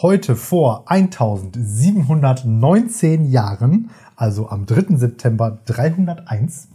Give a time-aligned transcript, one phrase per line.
[0.00, 4.96] Heute vor 1719 Jahren, also am 3.
[4.96, 6.68] September 301,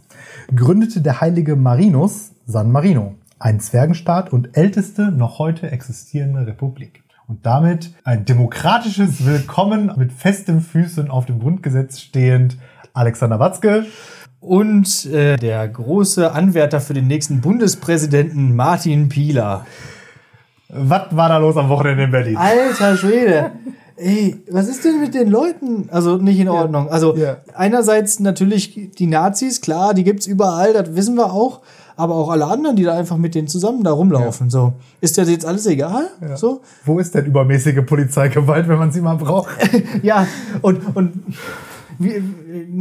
[0.54, 7.02] gründete der heilige Marinus San Marino, ein Zwergenstaat und älteste noch heute existierende Republik.
[7.26, 12.58] Und damit ein demokratisches Willkommen mit festen Füßen auf dem Grundgesetz stehend
[12.92, 13.86] Alexander Watzke
[14.40, 19.64] und äh, der große Anwärter für den nächsten Bundespräsidenten Martin Pieler.
[20.76, 22.36] Was war da los am Wochenende in Berlin?
[22.36, 23.52] Alter Schwede.
[23.96, 25.88] Ey, was ist denn mit den Leuten?
[25.92, 26.88] Also nicht in Ordnung.
[26.90, 27.36] Also Ja.
[27.54, 31.60] einerseits natürlich die Nazis, klar, die gibt's überall, das wissen wir auch.
[31.96, 34.50] Aber auch alle anderen, die da einfach mit denen zusammen da rumlaufen.
[34.50, 36.08] So, ist das jetzt alles egal?
[36.34, 39.50] So, Wo ist denn übermäßige Polizeigewalt, wenn man sie mal braucht?
[40.02, 40.26] ja.
[40.60, 41.12] Und und
[42.00, 42.20] wie,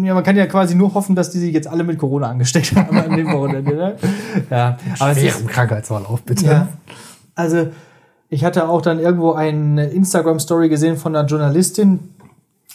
[0.03, 2.75] ja, man kann ja quasi nur hoffen, dass die sich jetzt alle mit Corona angesteckt
[2.75, 3.75] haben an dem Wochenende.
[3.75, 3.95] Ne?
[4.49, 6.45] Ja, aber es ist, Schweren Krankheitsverlauf, bitte.
[6.47, 6.67] Ja.
[7.35, 7.67] Also,
[8.29, 11.99] ich hatte auch dann irgendwo eine Instagram-Story gesehen von einer Journalistin,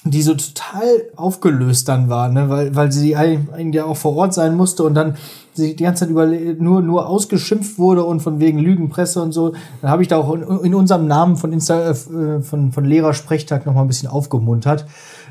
[0.04, 2.48] die so total aufgelöst dann war, ne?
[2.48, 5.16] weil, weil sie eigentlich ja auch vor Ort sein musste und dann
[5.54, 9.54] sich die ganze Zeit über nur, nur ausgeschimpft wurde und von wegen Lügenpresse und so.
[9.82, 13.66] Dann habe ich da auch in, in unserem Namen von, Insta, äh, von, von Lehrersprechtag
[13.66, 14.86] noch mal ein bisschen aufgemuntert,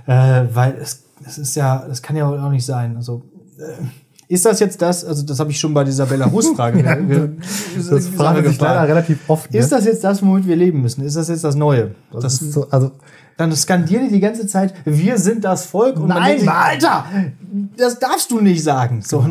[0.05, 2.98] äh, weil es, es ist ja, das kann ja auch nicht sein.
[2.98, 3.23] Also,
[3.58, 3.86] äh,
[4.30, 6.95] ist das jetzt das, also das habe ich schon bei dieser Belarus-Frage Ja,
[7.89, 9.52] Das frage ich leider relativ oft.
[9.53, 9.59] ne?
[9.59, 11.03] ist das jetzt das, womit wir leben müssen?
[11.03, 11.95] Ist das jetzt das Neue?
[12.11, 12.92] das Das, ist so, also,
[13.38, 15.98] dann skandieren die die ganze Zeit, wir sind das Volk.
[16.00, 16.50] Und Nein, sich!
[16.50, 17.05] Alter,
[17.78, 19.02] das darfst du nicht sagen.
[19.02, 19.25] So,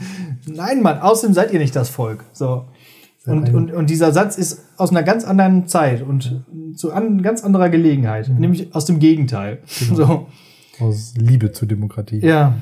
[0.46, 2.24] nein, Mann, außerdem seid ihr nicht das Volk.
[2.32, 2.64] So.
[3.26, 6.44] Und, und, und dieser Satz ist aus einer ganz anderen Zeit und
[6.76, 9.58] zu an, ganz anderer Gelegenheit, nämlich aus dem Gegenteil.
[9.66, 10.28] So,
[10.78, 12.20] aus Liebe zur Demokratie.
[12.24, 12.54] ja.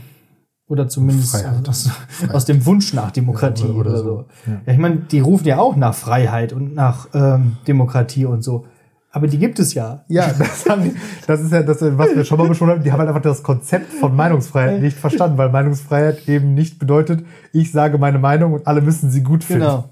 [0.67, 1.69] Oder zumindest Freiheit.
[1.69, 1.91] aus,
[2.33, 4.05] aus dem Wunsch nach Demokratie Ja, oder- oder, oder so.
[4.05, 4.51] so.
[4.51, 4.61] Ja.
[4.67, 8.67] Ja, ich meine, die rufen ja auch nach Freiheit und nach ähm, Demokratie und so.
[9.11, 10.05] Aber die gibt es ja.
[10.09, 10.93] Ja, das, haben die,
[11.27, 12.83] das ist ja das, was wir schon mal besprochen haben.
[12.83, 17.25] Die haben halt einfach das Konzept von Meinungsfreiheit nicht verstanden, weil Meinungsfreiheit eben nicht bedeutet,
[17.53, 19.63] ich sage meine Meinung und alle müssen sie gut finden.
[19.63, 19.89] Genau.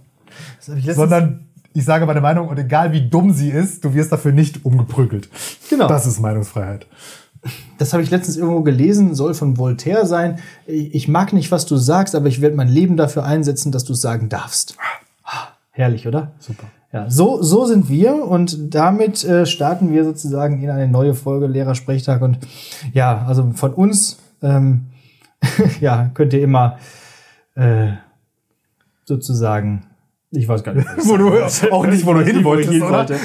[0.60, 4.64] Sondern ich sage meine Meinung und egal wie dumm sie ist, du wirst dafür nicht
[4.64, 5.28] umgeprügelt.
[5.70, 5.86] Genau.
[5.88, 6.86] Das ist Meinungsfreiheit.
[7.78, 10.38] Das habe ich letztens irgendwo gelesen, soll von Voltaire sein.
[10.66, 13.94] Ich mag nicht, was du sagst, aber ich werde mein Leben dafür einsetzen, dass du
[13.94, 14.76] es sagen darfst.
[15.70, 16.32] Herrlich, oder?
[16.38, 16.64] Super.
[16.92, 21.46] Ja, so, so sind wir und damit äh, starten wir sozusagen in eine neue Folge
[21.46, 22.20] Lehrersprechtag.
[22.20, 22.38] Und
[22.92, 24.88] ja, also von uns, ähm,
[25.80, 26.76] ja, könnt ihr immer
[27.54, 27.92] äh,
[29.06, 29.86] sozusagen,
[30.30, 31.32] ich weiß gar nicht, Wo du
[31.72, 32.92] auch nicht, wo du hin wolltest, hin oder?
[32.98, 33.16] wollte.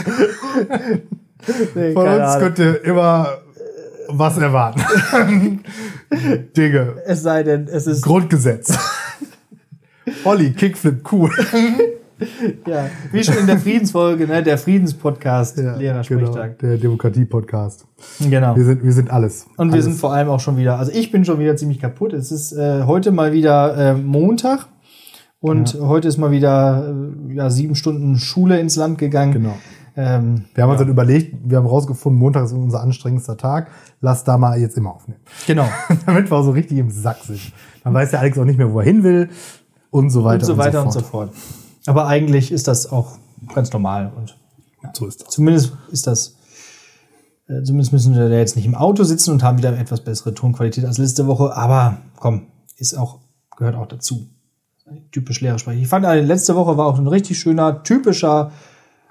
[1.75, 2.39] Nee, Von uns Ahnung.
[2.39, 3.27] könnt ihr immer
[4.09, 4.81] was erwarten.
[6.57, 6.95] Dinge.
[7.05, 8.77] Es sei denn, es ist Grundgesetz.
[10.23, 11.31] Olli, Kickflip, cool.
[12.65, 16.57] Ja, wie schon in der Friedensfolge, ne, der Friedenspodcast, Lehrersprechtag.
[16.57, 17.85] Genau, der Demokratie-Podcast.
[18.19, 18.55] Genau.
[18.55, 19.45] Wir sind, wir sind alles.
[19.57, 19.85] Und wir alles.
[19.85, 22.13] sind vor allem auch schon wieder, also ich bin schon wieder ziemlich kaputt.
[22.13, 24.67] Es ist äh, heute mal wieder äh, Montag
[25.39, 26.91] und heute ist mal wieder
[27.29, 29.33] äh, ja, sieben Stunden Schule ins Land gegangen.
[29.33, 29.57] Genau.
[29.97, 33.71] Ähm, Wir haben uns dann überlegt, wir haben rausgefunden, Montag ist unser anstrengendster Tag.
[33.99, 35.19] Lass da mal jetzt immer aufnehmen.
[35.47, 35.67] genau.
[36.05, 37.41] Damit wir auch so richtig im Sack sind.
[37.83, 39.29] Dann weiß der Alex auch nicht mehr, wo er hin will
[39.89, 41.33] und so weiter Und so weiter und so fort.
[41.33, 41.37] fort.
[41.87, 43.17] Aber eigentlich ist das auch
[43.55, 44.37] ganz normal und
[44.93, 45.29] So ist das.
[45.29, 46.35] zumindest ist das,
[47.47, 50.33] äh, zumindest müssen wir da jetzt nicht im Auto sitzen und haben wieder etwas bessere
[50.33, 51.55] Tonqualität als letzte Woche.
[51.55, 52.47] Aber komm,
[52.77, 53.19] ist auch,
[53.57, 54.27] gehört auch dazu.
[55.11, 55.79] Typisch Lehrersprecher.
[55.79, 58.51] Ich fand, äh, letzte Woche war auch ein richtig schöner, typischer,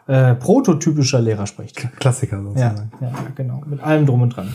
[0.07, 1.89] äh, prototypischer Lehrersprecher.
[1.99, 2.93] Klassiker Ja, sozusagen.
[3.01, 3.63] ja, genau.
[3.67, 4.53] Mit allem drum und dran.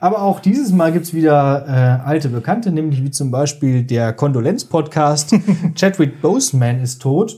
[0.00, 5.34] Aber auch dieses Mal gibt's wieder äh, alte Bekannte, nämlich wie zum Beispiel der Kondolenz-Podcast.
[5.74, 7.36] Chadwick Boseman ist tot.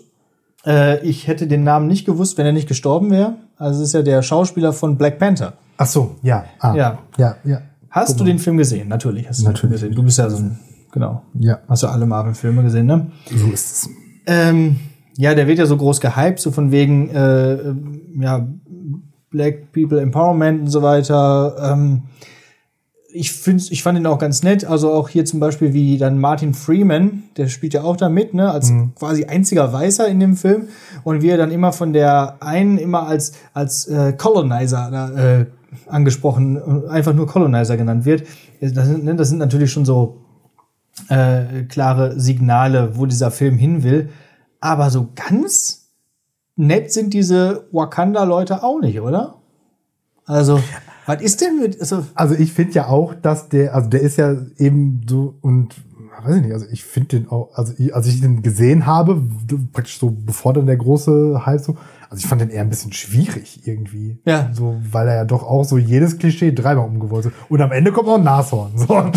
[0.66, 3.34] Äh, ich hätte den Namen nicht gewusst, wenn er nicht gestorben wäre.
[3.58, 5.54] Also es ist ja der Schauspieler von Black Panther.
[5.76, 6.44] Ach so, ja.
[6.58, 6.98] Ah, Ja.
[7.18, 7.60] Ja, ja.
[7.90, 8.88] Hast du den Film gesehen?
[8.88, 9.82] Natürlich hast du den Film Natürlich.
[9.82, 9.94] gesehen.
[9.94, 10.58] Du bist ja so ein,
[10.92, 11.22] genau.
[11.34, 13.10] Ja, Hast du alle Marvel-Filme gesehen, ne?
[13.34, 13.90] so ist es.
[14.26, 14.76] Ähm,
[15.18, 17.74] ja, der wird ja so groß gehypt, so von wegen, äh, äh,
[18.20, 18.46] ja,
[19.30, 21.56] Black People Empowerment und so weiter.
[21.60, 22.04] Ähm,
[23.12, 24.64] ich, find's, ich fand ihn auch ganz nett.
[24.64, 28.32] Also auch hier zum Beispiel wie dann Martin Freeman, der spielt ja auch da mit,
[28.32, 30.68] ne, als quasi einziger Weißer in dem Film.
[31.02, 35.46] Und wie er dann immer von der einen immer als, als äh, Colonizer äh,
[35.88, 36.56] angesprochen,
[36.86, 38.22] äh, einfach nur Colonizer genannt wird.
[38.60, 40.18] Das sind, ne, das sind natürlich schon so
[41.08, 44.10] äh, klare Signale, wo dieser Film hin will.
[44.60, 45.88] Aber so ganz
[46.56, 49.36] nett sind diese Wakanda-Leute auch nicht, oder?
[50.26, 50.60] Also,
[51.06, 51.80] was ist denn mit.
[51.80, 55.74] Also, Also ich finde ja auch, dass der, also der ist ja eben so und
[56.22, 59.22] weiß ich nicht, also ich finde den auch, also ich, als ich den gesehen habe,
[59.72, 61.76] praktisch so bevor dann der große Hype so,
[62.10, 64.18] Also ich fand den eher ein bisschen schwierig irgendwie.
[64.24, 64.50] Ja.
[64.52, 67.34] So, weil er ja doch auch so jedes Klischee dreimal umgewollt ist.
[67.48, 68.72] Und am Ende kommt auch ein Nashorn.
[68.76, 68.88] So.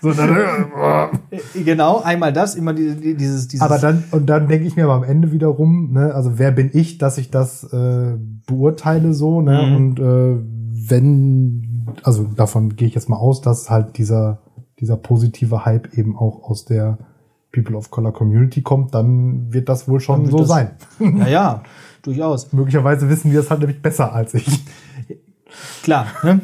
[0.00, 3.64] so dann, Äh, Genau, einmal das, immer die, die, dieses, dieses.
[3.64, 6.70] aber dann, und dann denke ich mir aber am Ende wiederum, ne, also wer bin
[6.72, 8.16] ich, dass ich das äh,
[8.46, 9.62] beurteile so, ne?
[9.66, 9.76] Mhm.
[9.76, 10.42] Und äh,
[10.88, 14.40] wenn, also davon gehe ich jetzt mal aus, dass halt dieser,
[14.80, 16.98] dieser positive Hype eben auch aus der
[17.52, 20.70] People of Color Community kommt, dann wird das wohl schon so das- sein.
[21.18, 21.62] ja, ja,
[22.02, 22.52] durchaus.
[22.52, 24.46] Möglicherweise wissen wir es halt nämlich besser als ich.
[25.82, 26.40] Klar, ne?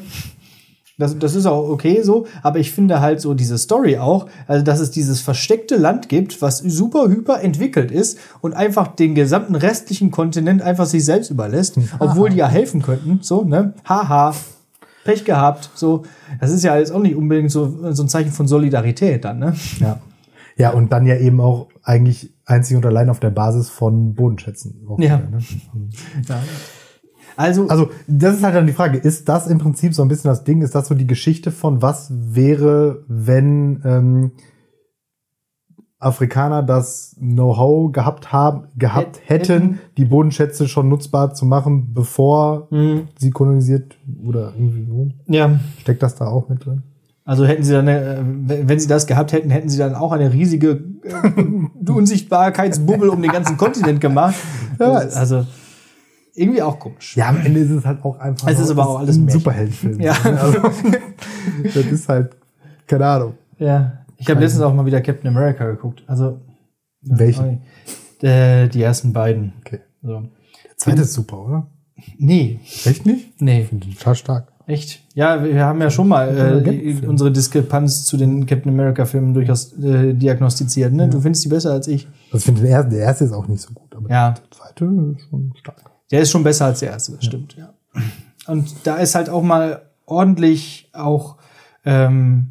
[0.99, 4.65] Das, das ist auch okay so, aber ich finde halt so diese Story auch, also
[4.65, 9.57] dass es dieses versteckte Land gibt, was super hyper entwickelt ist und einfach den gesamten
[9.57, 13.75] restlichen Kontinent einfach sich selbst überlässt, obwohl die ja helfen könnten, so, ne?
[13.87, 14.35] Haha,
[15.05, 16.05] Pech gehabt, so.
[16.41, 19.55] Das ist ja jetzt auch nicht unbedingt so, so ein Zeichen von Solidarität dann, ne?
[19.81, 20.01] Ja.
[20.59, 24.81] Ja, und dann ja eben auch eigentlich einzig und allein auf der Basis von Bodenschätzen.
[24.99, 25.19] Ja.
[25.19, 25.39] wieder, ne?
[26.27, 26.43] Ja.
[27.37, 30.29] Also, Also, das ist halt dann die Frage, ist das im Prinzip so ein bisschen
[30.31, 34.31] das Ding, ist das so die Geschichte von was wäre, wenn ähm,
[35.99, 39.79] Afrikaner das Know-how gehabt haben, gehabt Hätt- hätten, hätten.
[39.97, 43.09] die Bodenschätze schon nutzbar zu machen, bevor Mhm.
[43.19, 45.09] sie kolonisiert oder irgendwie so?
[45.27, 45.59] ja.
[45.81, 46.83] Steckt das da auch mit drin?
[47.25, 50.33] Also hätten sie dann, äh, wenn sie das gehabt hätten, hätten sie dann auch eine
[50.33, 54.37] riesige äh, Unsichtbarkeitsbubble um den ganzen Kontinent gemacht.
[54.79, 55.17] Weiß.
[55.17, 55.45] Also
[56.37, 57.17] irgendwie auch komisch.
[57.17, 59.29] Ja, am Ende ist es halt auch einfach Es ist aber auch alles ein.
[59.29, 60.01] Superheldenfilm.
[60.01, 60.15] Ja.
[60.25, 60.61] Also,
[61.65, 62.37] das ist halt,
[62.87, 63.35] keine Ahnung.
[63.59, 64.05] Ja.
[64.19, 66.03] Ich habe letztens auch mal wieder Captain America geguckt.
[66.07, 66.41] Also
[67.03, 67.63] Welchen?
[68.23, 69.53] äh, die ersten beiden.
[69.61, 69.81] Okay.
[70.03, 70.21] So.
[70.65, 71.67] Der zweite ist super, oder?
[72.19, 73.41] Nee, Echt nicht?
[73.41, 74.53] nee, Ich finde den total stark.
[74.67, 75.03] echt.
[75.15, 79.33] Ja, wir haben ja schon mal Ja, äh, unsere Diskrepanz zu den Captain America Filmen
[79.33, 80.93] durchaus äh, diagnostiziert.
[80.93, 81.09] Ne?
[81.09, 82.07] Du findest die besser als ich.
[82.27, 84.33] Also ich finde den ersten, der erste ist auch nicht so gut, aber Ja.
[84.33, 84.85] der zweite
[85.17, 85.83] ist schon stark.
[86.11, 87.73] Der ist schon besser als der erste, das stimmt, ja.
[88.47, 91.37] Und da ist halt auch mal ordentlich auch
[91.85, 92.49] ähm,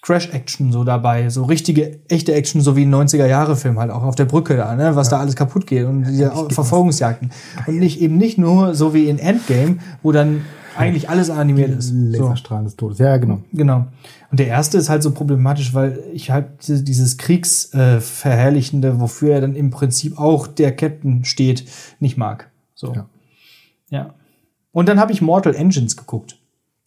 [0.00, 4.24] Crash-Action so dabei, so richtige, echte Action, so wie ein 90er-Jahre-Film halt, auch auf der
[4.24, 7.30] Brücke da, ne, was da alles kaputt geht und diese Verfolgungsjagden.
[7.66, 10.42] Und nicht eben nicht nur so wie in Endgame, wo dann
[10.76, 11.88] eigentlich alles animiert ist.
[11.88, 11.94] So.
[12.22, 12.98] Laserstrahlen des Todes.
[12.98, 13.40] Ja, genau.
[13.52, 13.86] Genau.
[14.30, 19.34] Und der erste ist halt so problematisch, weil ich halt diese- dieses Kriegsverherrlichende, äh, wofür
[19.34, 21.64] er dann im Prinzip auch der Captain steht,
[22.00, 22.50] nicht mag.
[22.78, 22.94] So.
[22.94, 23.08] Ja.
[23.90, 24.14] Ja.
[24.70, 26.38] Und dann habe ich Mortal Engines geguckt.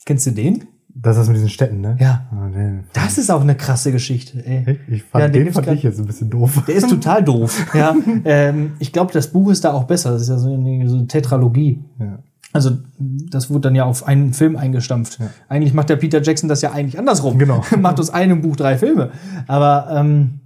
[0.06, 0.66] Kennst du den?
[0.94, 1.98] Das ist das mit diesen Städten, ne?
[2.00, 2.28] Ja.
[2.32, 4.80] Ah, den, Das ist auch eine krasse Geschichte, ey.
[4.90, 6.64] ich fand, Ja, den den, fand grad- ich jetzt ein bisschen doof.
[6.68, 7.66] Der ist total doof.
[7.74, 7.94] Ja.
[8.26, 10.12] Ähm, ich glaube, das Buch ist da auch besser.
[10.12, 11.84] Das ist ja so eine, so eine Tetralogie.
[12.00, 12.20] Ja.
[12.54, 15.20] Also, das wurde dann ja auf einen Film eingestampft.
[15.50, 17.38] Eigentlich macht der Peter Jackson das ja eigentlich andersrum.
[17.38, 17.64] Genau.
[17.80, 19.12] macht aus einem Buch drei Filme.
[19.48, 20.42] Aber, ähm,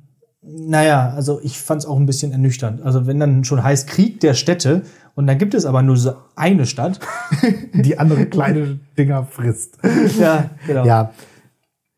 [0.47, 2.81] naja, also ich fand es auch ein bisschen ernüchternd.
[2.81, 4.83] Also, wenn dann schon heißt Krieg der Städte
[5.15, 6.99] und dann gibt es aber nur so eine Stadt.
[7.73, 9.77] Die andere kleine Dinger frisst.
[10.19, 10.85] ja, genau.
[10.85, 11.11] Ja.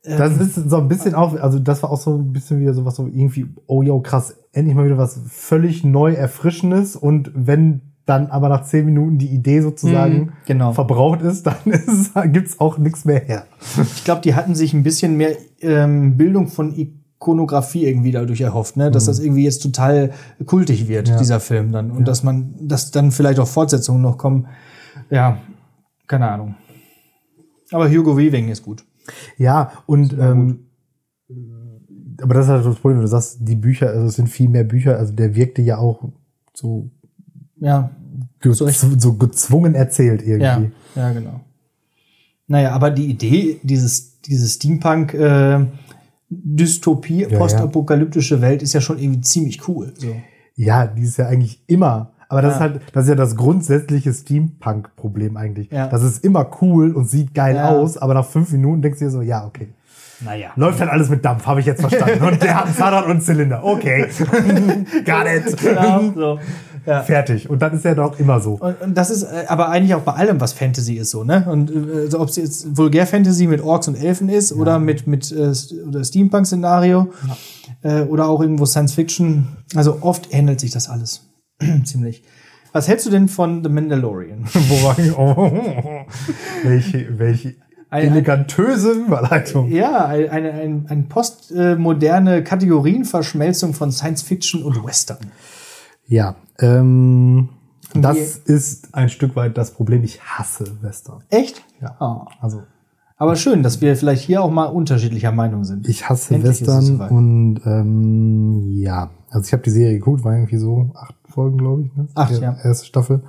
[0.03, 2.95] Das ist so ein bisschen auch, also das war auch so ein bisschen wieder sowas
[2.95, 8.27] so irgendwie, oh yo, krass, endlich mal wieder was völlig neu erfrischendes und wenn dann
[8.27, 10.71] aber nach zehn Minuten die Idee sozusagen Mhm, genau.
[10.71, 13.47] verbraucht ist, dann ist, es- gibt's auch nichts mehr her.
[13.81, 16.73] Ich glaube, die hatten sich ein bisschen mehr ähm, Bildung von
[17.19, 18.91] Ikonografie irgendwie dadurch erhofft, ne?
[18.91, 20.11] dass das irgendwie jetzt total
[20.45, 21.13] kultig wird, Mhm.
[21.13, 21.19] Ja.
[21.19, 21.89] dieser Film dann.
[21.91, 24.47] Und dass man, dass dann vielleicht auch Fortsetzungen noch kommen.
[25.09, 25.39] Ja,
[26.07, 26.55] keine Ahnung.
[27.71, 28.83] Aber Hugo Weaving ist gut.
[29.37, 30.59] Ja, und ähm,
[32.21, 34.49] aber das ist halt das Problem, wenn du sagst, die Bücher, also es sind viel
[34.49, 36.09] mehr Bücher, also der wirkte ja auch
[36.53, 36.89] so,
[37.59, 37.91] Ja,
[38.41, 40.71] ge So so gezwungen erzählt irgendwie.
[40.95, 41.41] ja, ja, genau.
[42.47, 45.65] Naja, aber die Idee, dieses, dieses Steampunk, äh,
[46.29, 47.37] Dystopie, ja.
[47.37, 49.93] postapokalyptische Welt ist ja schon irgendwie ziemlich cool.
[49.97, 50.07] So.
[50.55, 52.11] Ja, die ist ja eigentlich immer.
[52.29, 52.55] Aber das Ja.
[52.55, 55.71] ist halt, das ist ja das grundsätzliche Steampunk-Problem eigentlich.
[55.71, 55.87] Ja.
[55.87, 57.69] Das ist immer cool und sieht geil Ja.
[57.69, 59.69] aus, aber nach fünf Minuten denkst du dir so, ja, okay.
[60.19, 60.49] Naja.
[60.55, 62.23] Läuft halt alles mit Dampf, habe ich jetzt verstanden.
[62.25, 63.63] Und der hat ein Zahnrad und Zylinder.
[63.63, 64.07] Okay.
[65.05, 65.57] Got it.
[65.61, 66.39] Genau, so.
[66.87, 67.03] Ja.
[67.03, 67.49] Fertig.
[67.49, 68.53] Und dann ist er doch immer so.
[68.53, 71.45] Und, und das ist äh, aber eigentlich auch bei allem, was Fantasy ist, so, ne?
[71.45, 75.29] Und äh, also ob es jetzt Vulgär-Fantasy mit Orks und Elfen ist oder mit, mit
[75.33, 75.51] äh,
[75.85, 77.09] oder Steampunk-Szenario
[77.83, 79.47] äh, oder auch irgendwo Science-Fiction.
[79.75, 81.27] Also oft ähnelt sich das alles.
[81.83, 82.23] Ziemlich.
[82.71, 84.45] Was hältst du denn von The Mandalorian?
[84.53, 85.17] Wo war ich?
[85.17, 86.05] Oh.
[86.63, 87.55] Welche, welche
[87.91, 89.69] elegantöse Überleitung.
[89.71, 95.31] ja, eine, eine, ein, ein postmoderne Kategorienverschmelzung von Science-Fiction und Western.
[96.07, 97.49] Ja, ähm,
[97.93, 100.03] das ist ein Stück weit das Problem.
[100.03, 101.23] Ich hasse Western.
[101.29, 101.63] Echt?
[101.81, 101.95] Ja.
[101.99, 102.25] Ah.
[102.41, 102.63] Also,
[103.17, 105.87] Aber schön, dass wir vielleicht hier auch mal unterschiedlicher Meinung sind.
[105.87, 110.57] ich hasse Endlich Western und ähm, ja, Also ich habe die Serie geguckt, war irgendwie
[110.57, 111.95] so acht Folgen, glaube ich.
[111.95, 112.07] Ne?
[112.15, 112.55] Acht, ja.
[112.63, 113.21] Erste Staffel.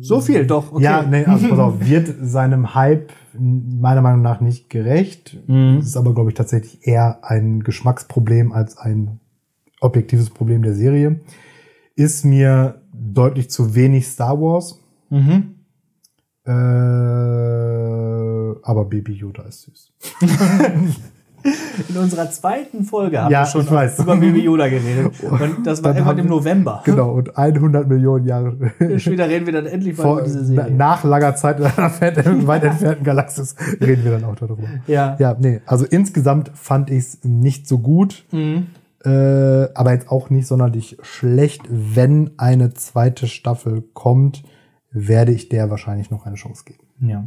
[0.00, 0.72] So viel, doch.
[0.72, 0.82] Okay.
[0.82, 5.38] Ja, nee, also pass auf, wird seinem Hype meiner Meinung nach nicht gerecht.
[5.46, 5.78] Mhm.
[5.78, 9.20] Es ist aber, glaube ich, tatsächlich eher ein Geschmacksproblem als ein
[9.80, 11.20] objektives Problem der Serie.
[11.94, 14.80] Ist mir deutlich zu wenig Star Wars.
[15.10, 15.56] Mhm.
[16.44, 16.50] Äh,
[18.62, 19.92] aber Baby Yoda ist süß.
[21.88, 25.12] In unserer zweiten Folge haben Ja, wir schon über Baby Yoda geredet.
[25.30, 26.82] Und das war irgendwann im November.
[26.84, 28.56] Genau, und 100 Millionen Jahre
[28.98, 30.72] Später reden wir dann endlich mal vor, über diese Serie.
[30.74, 34.62] nach langer Zeit in einer weit entfernten Galaxis reden wir dann auch darüber.
[34.86, 35.16] ja.
[35.18, 38.66] Ja, nee, also insgesamt fand ich es nicht so gut, Mhm.
[39.04, 39.10] äh,
[39.74, 41.62] aber jetzt auch nicht sonderlich schlecht.
[41.68, 44.42] Wenn eine zweite Staffel kommt,
[44.90, 46.84] werde ich der wahrscheinlich noch eine Chance geben.
[47.00, 47.24] Ja.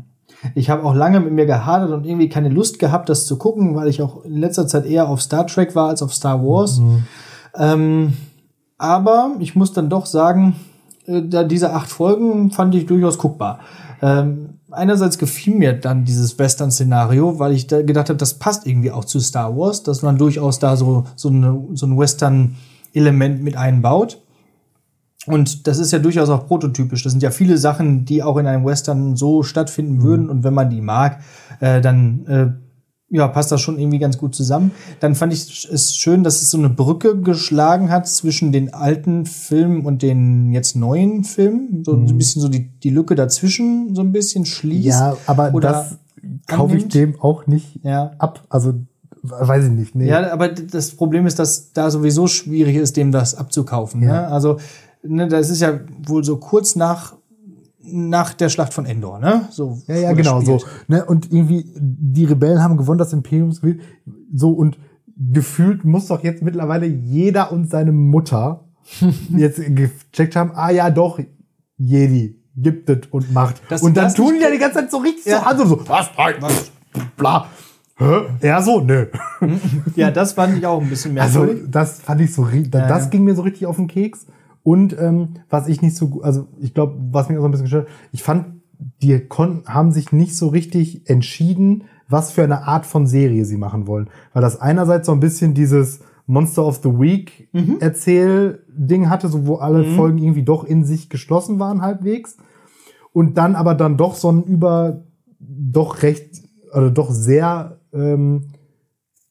[0.53, 3.75] Ich habe auch lange mit mir gehadert und irgendwie keine Lust gehabt, das zu gucken,
[3.75, 6.79] weil ich auch in letzter Zeit eher auf Star Trek war als auf Star Wars.
[7.55, 8.13] Ähm,
[8.77, 10.55] aber ich muss dann doch sagen,
[11.07, 13.59] äh, da diese acht Folgen fand ich durchaus guckbar.
[14.01, 18.91] Ähm, einerseits gefiel mir dann dieses Western-Szenario, weil ich da gedacht habe, das passt irgendwie
[18.91, 23.57] auch zu Star Wars, dass man durchaus da so, so, eine, so ein Western-Element mit
[23.57, 24.21] einbaut.
[25.27, 27.03] Und das ist ja durchaus auch prototypisch.
[27.03, 30.29] Das sind ja viele Sachen, die auch in einem Western so stattfinden würden.
[30.29, 31.21] Und wenn man die mag,
[31.59, 32.47] äh, dann äh,
[33.09, 34.71] ja, passt das schon irgendwie ganz gut zusammen.
[34.99, 39.25] Dann fand ich es schön, dass es so eine Brücke geschlagen hat zwischen den alten
[39.25, 41.83] Filmen und den jetzt neuen Filmen.
[41.85, 44.87] So ein bisschen so die, die Lücke dazwischen so ein bisschen schließt.
[44.87, 45.97] Ja, aber das
[46.47, 48.11] kaufe ich dem auch nicht Ja.
[48.17, 48.43] ab.
[48.49, 48.73] Also,
[49.21, 49.95] weiß ich nicht.
[49.95, 50.07] Nee.
[50.07, 54.01] Ja, aber das Problem ist, dass da sowieso schwierig ist, dem das abzukaufen.
[54.01, 54.21] Ja.
[54.21, 54.27] Ne?
[54.27, 54.57] Also,
[55.07, 57.15] ne, das ist ja wohl so kurz nach,
[57.83, 59.47] nach der Schlacht von Endor, ne?
[59.51, 60.59] So, Ja, ja, das genau, so.
[60.59, 60.89] spielt.
[60.89, 61.05] Ne?
[61.05, 63.51] Und irgendwie, die Rebellen haben gewonnen, das Imperium.
[64.33, 64.77] So, und
[65.17, 68.65] gefühlt muss doch jetzt mittlerweile jeder und seine Mutter
[69.29, 71.19] jetzt gecheckt haben, ah ja, doch,
[71.77, 73.61] Jedi, gibt es und macht.
[73.69, 75.39] Dass und dann das tun die ja die ganze Zeit so richtig Ja.
[75.39, 76.71] so an, so, so, was, nein, was,
[77.17, 77.47] bla.
[77.97, 78.21] Hä?
[78.41, 79.05] Er so, nö.
[79.95, 81.71] Ja, das fand ich auch ein bisschen Also, merkwürdig.
[81.71, 83.09] das fand ich so, ri- da- Ja, das ja.
[83.09, 84.25] ging mir so richtig auf den Keks.
[84.65, 87.51] Und ähm, was ich nicht so gut, also ich glaube, was mich auch so ein
[87.51, 88.47] bisschen gestört, hat, ich fand,
[89.03, 93.57] die kon haben sich nicht so richtig entschieden, was für eine Art von Serie sie
[93.57, 94.09] machen wollen.
[94.33, 97.77] Weil das einerseits so ein bisschen dieses Monster of the Week Mhm.
[97.79, 102.35] Erzähl-Ding hatte, so wo alle Folgen irgendwie doch in sich geschlossen waren halbwegs.
[103.13, 105.03] Und dann aber dann doch so ein über,
[105.39, 106.41] doch recht,
[106.73, 108.47] oder doch sehr ähm,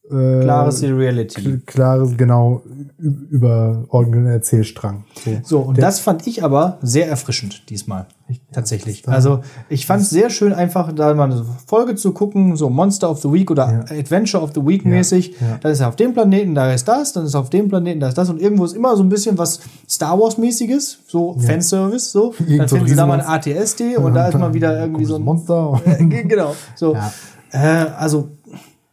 [0.05, 1.59] äh, Klare Seriality.
[1.67, 2.63] klares, genau,
[3.05, 5.05] ü- überordneten Erzählstrang.
[5.25, 5.31] So.
[5.45, 8.07] So, und Der- das fand ich aber sehr erfrischend diesmal.
[8.53, 9.07] Tatsächlich.
[9.07, 13.11] Also, ich fand es sehr schön, einfach da mal eine Folge zu gucken, so Monster
[13.11, 15.35] of the Week oder Adventure of the Week mäßig.
[15.41, 15.59] ja.
[15.61, 18.01] Da ist er auf dem Planeten, da ist das, dann ist er auf dem Planeten,
[18.01, 21.37] da ist das und irgendwo ist immer so ein bisschen was Star Wars mäßiges, so
[21.39, 22.35] Fanservice, so.
[22.39, 23.27] Dann Irgend so ein finden sie da mal ein.
[23.27, 25.79] ATSD und da ist mal wieder irgendwie so ein Monster.
[25.99, 26.57] ge- genau.
[26.75, 26.95] So.
[26.95, 27.13] Ja.
[27.53, 27.59] Äh,
[27.99, 28.31] also,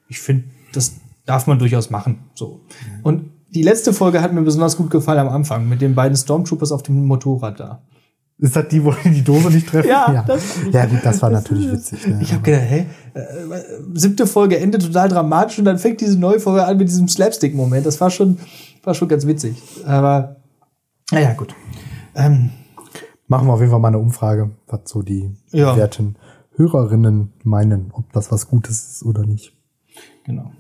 [0.10, 2.20] ich finde, das darf man durchaus machen.
[2.36, 2.60] So.
[3.04, 6.72] Und die letzte Folge hat mir besonders gut gefallen am Anfang mit den beiden Stormtroopers
[6.72, 7.82] auf dem Motorrad da.
[8.38, 9.90] Ist das die, wo die die Dose nicht treffen?
[9.90, 12.08] Ja, das fand ich- ja gut, das war das natürlich ist- witzig.
[12.08, 12.20] Ne?
[12.24, 13.22] Ich habe gedacht, hey, äh,
[13.94, 17.86] siebte Folge endet total dramatisch und dann fängt diese neue Folge an mit diesem Slapstick-Moment.
[17.86, 18.40] Das war schon,
[18.84, 19.62] war schon ganz witzig.
[19.86, 20.38] Aber,
[21.12, 21.54] naja, gut.
[22.16, 22.50] Ähm,
[23.28, 25.78] Machen wir auf jeden Fall mal eine Umfrage, was so die Ja.
[25.78, 26.16] werten
[26.56, 29.54] Hörerinnen meinen, ob das was Gutes ist oder nicht.
[30.26, 30.52] genau.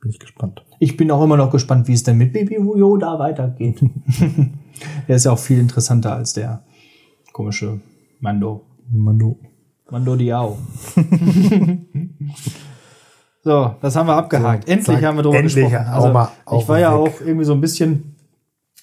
[0.00, 0.64] Bin ich gespannt.
[0.78, 3.80] Ich bin auch immer noch gespannt, wie es denn mit Baby Yoda weitergeht.
[5.08, 6.62] der ist ja auch viel interessanter als der
[7.32, 7.80] komische
[8.20, 8.64] Mando.
[8.90, 9.36] Manu.
[9.90, 10.58] Mando Diao.
[13.42, 14.66] so, das haben wir abgehakt.
[14.66, 15.86] So, endlich haben wir drüber endlich gesprochen.
[15.86, 16.28] Also, mal
[16.58, 16.98] ich war ja weg.
[16.98, 18.14] auch irgendwie so ein bisschen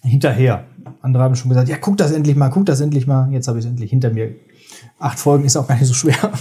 [0.02, 0.66] hinterher.
[1.02, 3.32] Andere haben schon gesagt, ja, guck das endlich mal, guck das endlich mal.
[3.32, 4.36] Jetzt habe ich es endlich hinter mir.
[5.00, 6.32] Acht Folgen ist auch gar nicht so schwer.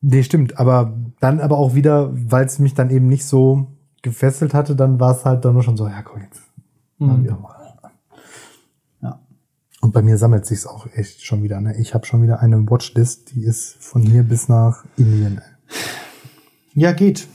[0.00, 0.58] Nee, stimmt.
[0.58, 3.68] Aber dann aber auch wieder, weil es mich dann eben nicht so
[4.02, 6.42] gefesselt hatte, dann war es halt dann nur schon so, ja, komm jetzt.
[6.98, 7.24] Mal.
[9.00, 9.20] Ja.
[9.80, 11.60] Und bei mir sammelt sich's auch echt schon wieder.
[11.60, 11.76] Ne?
[11.78, 15.40] Ich habe schon wieder eine Watchlist, die ist von hier bis nach Indien.
[16.74, 17.26] Ja, geht.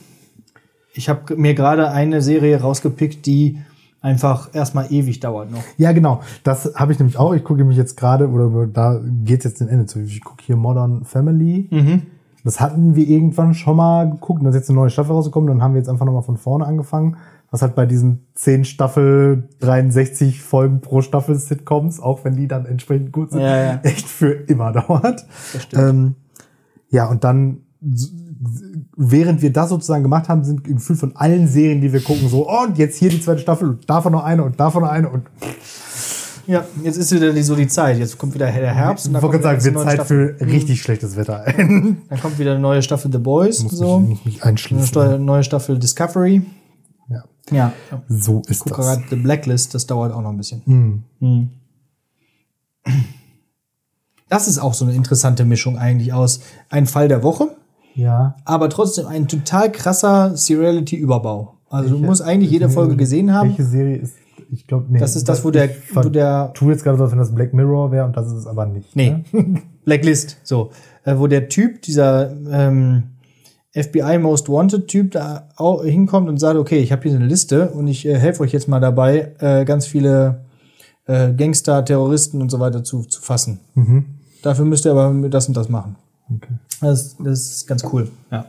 [0.94, 3.60] Ich habe mir gerade eine Serie rausgepickt, die
[4.02, 5.64] einfach erstmal ewig dauert noch.
[5.78, 6.22] Ja, genau.
[6.44, 7.34] Das habe ich nämlich auch.
[7.34, 10.00] Ich gucke mich jetzt gerade, oder da geht jetzt den Ende zu.
[10.00, 11.68] Ich gucke hier Modern Family.
[11.72, 12.02] Mhm.
[12.44, 14.44] Das hatten wir irgendwann schon mal geguckt.
[14.44, 15.48] Da ist jetzt eine neue Staffel rausgekommen.
[15.48, 17.18] Dann haben wir jetzt einfach nochmal von vorne angefangen.
[17.52, 22.66] Was halt bei diesen 10 Staffel, 63 Folgen pro Staffel Sitcoms, auch wenn die dann
[22.66, 23.80] entsprechend gut sind, Ja, ja.
[23.84, 25.26] echt für immer dauert.
[25.74, 26.16] Ähm,
[26.90, 27.62] ja, und dann
[28.96, 32.50] während wir das sozusagen gemacht haben, sind gefühlt von allen Serien, die wir gucken, so,
[32.50, 35.10] oh, und jetzt hier die zweite Staffel und davon noch eine und davon noch eine
[35.10, 35.24] und
[36.50, 38.00] Ja, jetzt ist wieder die, so die Zeit.
[38.00, 39.06] Jetzt kommt wieder der Herbst.
[39.06, 40.36] ich wollte gerade sagen, wird eine Zeit Staffel.
[40.40, 41.46] für richtig schlechtes Wetter.
[41.56, 43.62] Dann kommt wieder eine neue Staffel The Boys.
[43.64, 44.00] muss, so.
[44.00, 44.88] mich, mich Eine einschließen.
[44.88, 46.42] Steu- neue Staffel Discovery.
[47.08, 47.24] Ja.
[47.52, 47.74] Ja.
[48.08, 48.86] So ist Guck das.
[48.86, 50.64] gerade The Blacklist, das dauert auch noch ein bisschen.
[50.66, 51.04] Hm.
[51.20, 51.50] Hm.
[54.30, 57.56] Das ist auch so eine interessante Mischung eigentlich aus ein Fall der Woche,
[57.96, 58.36] Ja.
[58.46, 61.56] aber trotzdem ein total krasser Seriality-Überbau.
[61.70, 63.50] Also du Welche- musst eigentlich jede Folge gesehen haben.
[63.50, 64.14] Welche Serie ist,
[64.52, 65.00] ich glaube, nee.
[65.00, 67.54] Das ist das, wo der, wo der tu jetzt gerade so, als wenn das Black
[67.54, 68.96] Mirror wäre und das ist es aber nicht.
[68.96, 69.62] Nee, Ne?
[69.86, 70.72] Blacklist, so.
[71.04, 73.04] Äh, wo der Typ, dieser ähm,
[73.74, 77.70] FBI Most Wanted Typ da auch hinkommt und sagt, okay, ich habe hier eine Liste
[77.72, 80.46] und ich äh, helfe euch jetzt mal dabei, äh, ganz viele
[81.06, 83.60] äh, Gangster, Terroristen und so weiter zu, zu fassen.
[83.76, 84.06] Mhm.
[84.42, 85.96] Dafür müsst ihr aber das und das machen.
[86.36, 86.54] Okay.
[86.82, 88.10] Das, das ist ganz cool.
[88.32, 88.46] Ja.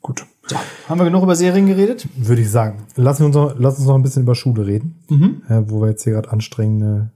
[0.00, 0.26] Gut.
[0.48, 0.56] So,
[0.88, 2.08] haben wir genug über Serien geredet?
[2.16, 2.78] Würde ich sagen.
[2.96, 5.42] Lassen wir uns noch, lass uns noch ein bisschen über Schule reden, Mhm.
[5.48, 7.10] äh, wo wir jetzt hier gerade anstrengende,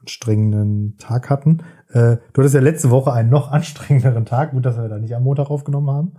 [0.00, 1.58] anstrengenden Tag hatten.
[1.90, 4.52] Äh, du hattest ja letzte Woche einen noch anstrengenderen Tag.
[4.52, 6.12] Gut, dass wir da nicht am Montag aufgenommen haben.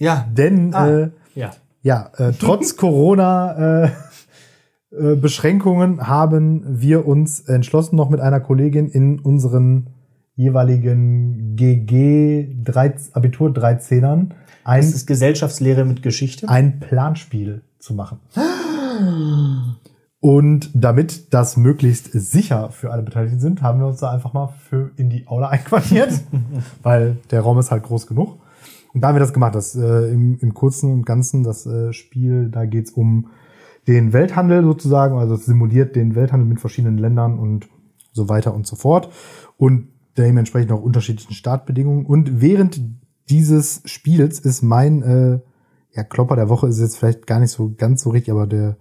[0.00, 0.26] Ja.
[0.32, 0.88] Denn Ah.
[0.88, 1.50] äh, Ja.
[1.82, 3.90] ja, äh, trotz Corona äh,
[4.90, 9.90] äh, Beschränkungen haben wir uns entschlossen, noch mit einer Kollegin in unseren
[10.34, 14.30] jeweiligen GG 13, Abitur 13ern
[14.68, 16.48] ein, Das ist Gesellschaftslehre mit Geschichte.
[16.48, 18.20] ein Planspiel zu machen.
[20.20, 24.48] Und damit das möglichst sicher für alle Beteiligten sind, haben wir uns da einfach mal
[24.48, 26.12] für in die Aula einquartiert,
[26.82, 28.40] weil der Raum ist halt groß genug.
[28.92, 29.54] Und da haben wir das gemacht.
[29.54, 33.28] Das äh, im, im Kurzen und Ganzen das äh, Spiel, da geht's um
[33.86, 37.68] den Welthandel sozusagen, also es simuliert den Welthandel mit verschiedenen Ländern und
[38.12, 39.08] so weiter und so fort.
[39.56, 42.04] Und dementsprechend auch unterschiedlichen Startbedingungen.
[42.04, 42.80] Und während
[43.28, 45.40] dieses Spiels ist mein äh,
[45.94, 48.76] ja, Klopper der Woche ist jetzt vielleicht gar nicht so ganz so richtig, aber der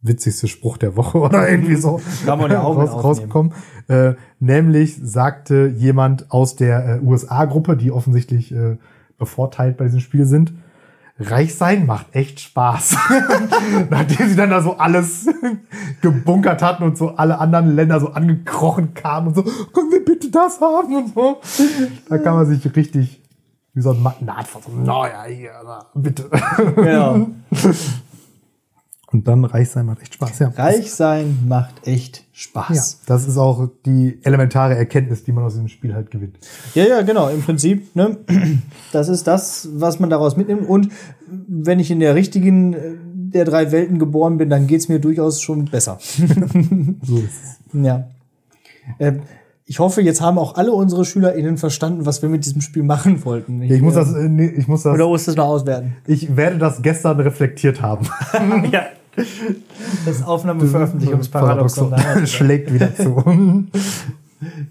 [0.00, 3.00] witzigste Spruch der Woche oder irgendwie so Kann man ja auch aufnehmen.
[3.00, 3.54] rausgekommen.
[3.88, 8.76] Äh, nämlich sagte jemand aus der äh, USA-Gruppe, die offensichtlich äh,
[9.18, 10.52] bevorteilt bei diesem Spiel sind,
[11.18, 12.96] Reich sein macht echt Spaß.
[13.90, 15.26] Nachdem sie dann da so alles
[16.00, 20.30] gebunkert hatten und so alle anderen Länder so angekrochen kamen und so, können wir bitte
[20.30, 21.40] das haben und so.
[22.08, 23.21] Da kann man sich richtig
[23.74, 26.28] wie so ein Magnat von so, naja, hier, na, bitte.
[26.76, 27.26] Genau.
[29.12, 30.48] Und dann reich sein macht echt Spaß, ja.
[30.56, 33.00] Reich sein macht echt Ja, Spaß.
[33.04, 36.38] das ist auch die elementare Erkenntnis, die man aus diesem Spiel halt gewinnt.
[36.74, 37.28] Ja, ja, genau.
[37.28, 38.16] Im Prinzip, ne,
[38.92, 40.66] das ist das, was man daraus mitnimmt.
[40.66, 40.88] Und
[41.26, 42.94] wenn ich in der richtigen äh,
[43.34, 45.98] der drei Welten geboren bin, dann geht's mir durchaus schon besser.
[47.02, 47.58] So ist es.
[47.72, 48.08] Ja.
[48.98, 49.22] Ähm,
[49.64, 53.24] ich hoffe, jetzt haben auch alle unsere SchülerInnen verstanden, was wir mit diesem Spiel machen
[53.24, 53.62] wollten.
[53.62, 55.96] Ich muss äh, das, äh, nee, ich muss das, Oder muss das noch auswerten?
[56.06, 58.06] ich werde das gestern reflektiert haben.
[58.72, 58.82] ja.
[60.06, 61.94] Das Aufnahmeveröffentlichungsparadoxon.
[62.26, 63.66] schlägt wieder zu.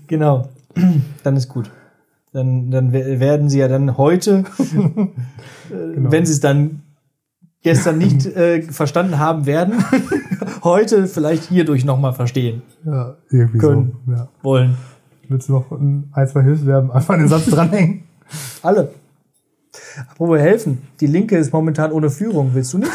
[0.08, 0.50] Genau.
[1.24, 1.70] Dann ist gut.
[2.34, 5.08] Dann, dann we- werden sie ja dann heute, äh,
[5.96, 6.82] wenn sie es dann
[7.64, 9.74] gestern nicht äh, verstanden haben werden,
[10.64, 13.94] heute vielleicht hierdurch nochmal verstehen Ja, irgendwie Können.
[14.06, 14.12] so.
[14.14, 14.28] Ja.
[14.42, 14.76] wollen.
[15.30, 18.04] Willst du noch ein, ein zwei Hilfsverben einfach den Satz dranhängen?
[18.64, 18.92] Alle.
[20.10, 20.80] Apropos helfen.
[21.00, 22.52] Die Linke ist momentan ohne Führung.
[22.54, 22.92] Willst du nicht?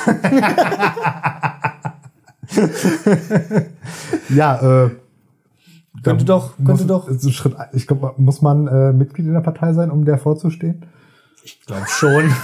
[4.34, 4.90] Ja, äh,
[6.02, 7.30] Könnte doch- könnte muss, doch.
[7.32, 10.84] Schritt, ich glaube, muss man äh, Mitglied in der Partei sein, um der vorzustehen?
[11.46, 12.24] Ich glaube schon.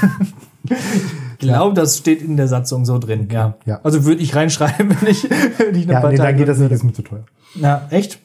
[1.40, 3.26] Ich glaube, das steht in der Satzung so drin.
[3.32, 3.56] Ja.
[3.66, 3.80] Ja.
[3.82, 6.58] Also würde ich reinschreiben, wenn ich, wenn ich eine Ja, nee, Partei dann geht das
[6.58, 7.24] nicht, ist mir zu teuer.
[7.56, 8.20] Na, echt?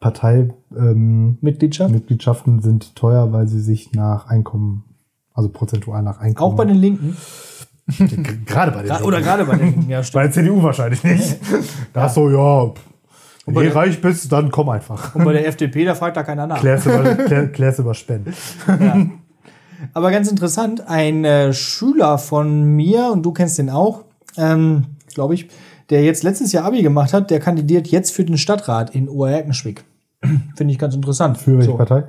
[0.00, 1.92] Partei, ähm, Mitgliedschaft?
[1.92, 4.84] Mitgliedschaften sind teuer, weil sie sich nach Einkommen,
[5.34, 6.50] also prozentual nach Einkommen.
[6.54, 7.14] Auch bei den Linken?
[8.46, 10.24] gerade bei den Gra- Oder gerade bei den Linken, ja, bei stimmt.
[10.24, 11.36] der CDU wahrscheinlich nicht.
[11.92, 12.72] Da ist so, ja,
[13.44, 15.14] wenn bei du reich bist, dann komm einfach.
[15.14, 16.58] Und bei der FDP, da fragt da keiner nach.
[16.60, 18.32] Klär's über, klär, klär's über Spenden.
[18.66, 19.06] Ja.
[19.92, 24.04] Aber ganz interessant, ein äh, Schüler von mir, und du kennst den auch,
[24.36, 25.48] ähm, glaube ich,
[25.90, 29.84] der jetzt letztes Jahr Abi gemacht hat, der kandidiert jetzt für den Stadtrat in Oerkenschwick.
[30.56, 31.38] Finde ich ganz interessant.
[31.38, 31.76] Für welche So.
[31.76, 32.04] Partei?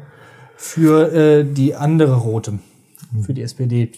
[0.55, 2.59] Für äh, die andere Rote,
[3.21, 3.91] für die SPD.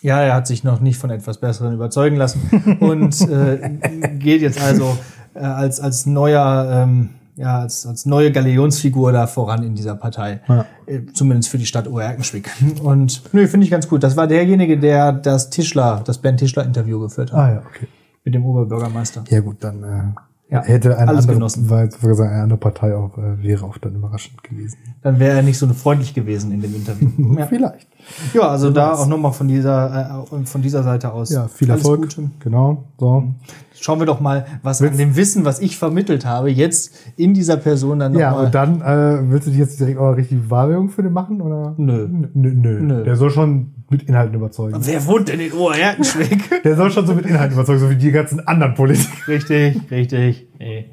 [0.00, 3.70] Ja, er hat sich noch nicht von etwas Besseren überzeugen lassen und äh,
[4.18, 4.96] geht jetzt also
[5.34, 10.40] äh, als, als neuer, ähm, ja, als, als neue Galionsfigur da voran in dieser Partei.
[10.48, 10.66] Ja.
[10.86, 12.50] Äh, zumindest für die Stadt Oerkenschwick.
[12.82, 14.02] Und nö, finde ich ganz gut.
[14.02, 17.86] Das war derjenige, der das Tischler, das Ben Tischler Interview geführt hat Ah ja, okay.
[18.24, 19.24] mit dem Oberbürgermeister.
[19.30, 21.70] Ja gut, dann äh, Ja, hätte eine andere, genossen.
[21.70, 24.78] weil sagen, eine andere Partei auch äh, wäre auch dann überraschend gewesen.
[25.02, 27.08] Dann wäre er nicht so freundlich gewesen in dem Interview.
[27.38, 27.46] ja.
[27.46, 27.86] Vielleicht.
[28.34, 31.30] Ja, also da auch nochmal von dieser, äh, von dieser Seite aus.
[31.30, 32.02] Ja, viel Alles Erfolg.
[32.02, 32.30] Gute.
[32.40, 32.84] Genau.
[32.98, 33.34] So.
[33.80, 37.56] Schauen wir doch mal, was an dem Wissen, was ich vermittelt habe, jetzt in dieser
[37.56, 38.46] Person dann Ja, nochmal.
[38.46, 41.40] und dann äh, willst du dich jetzt direkt auch richtig Wahlwerbung für den machen?
[41.40, 41.74] Oder?
[41.76, 42.08] Nö.
[42.08, 42.80] Nö, nö.
[42.80, 43.04] Nö.
[43.04, 44.76] Der soll schon mit Inhalten überzeugen.
[44.80, 46.62] Wer wohnt denn in Oberherkenschweck?
[46.64, 49.28] Der soll schon so mit Inhalten überzeugen, so wie die ganzen anderen Politiker.
[49.28, 50.48] richtig, richtig.
[50.58, 50.90] Nee.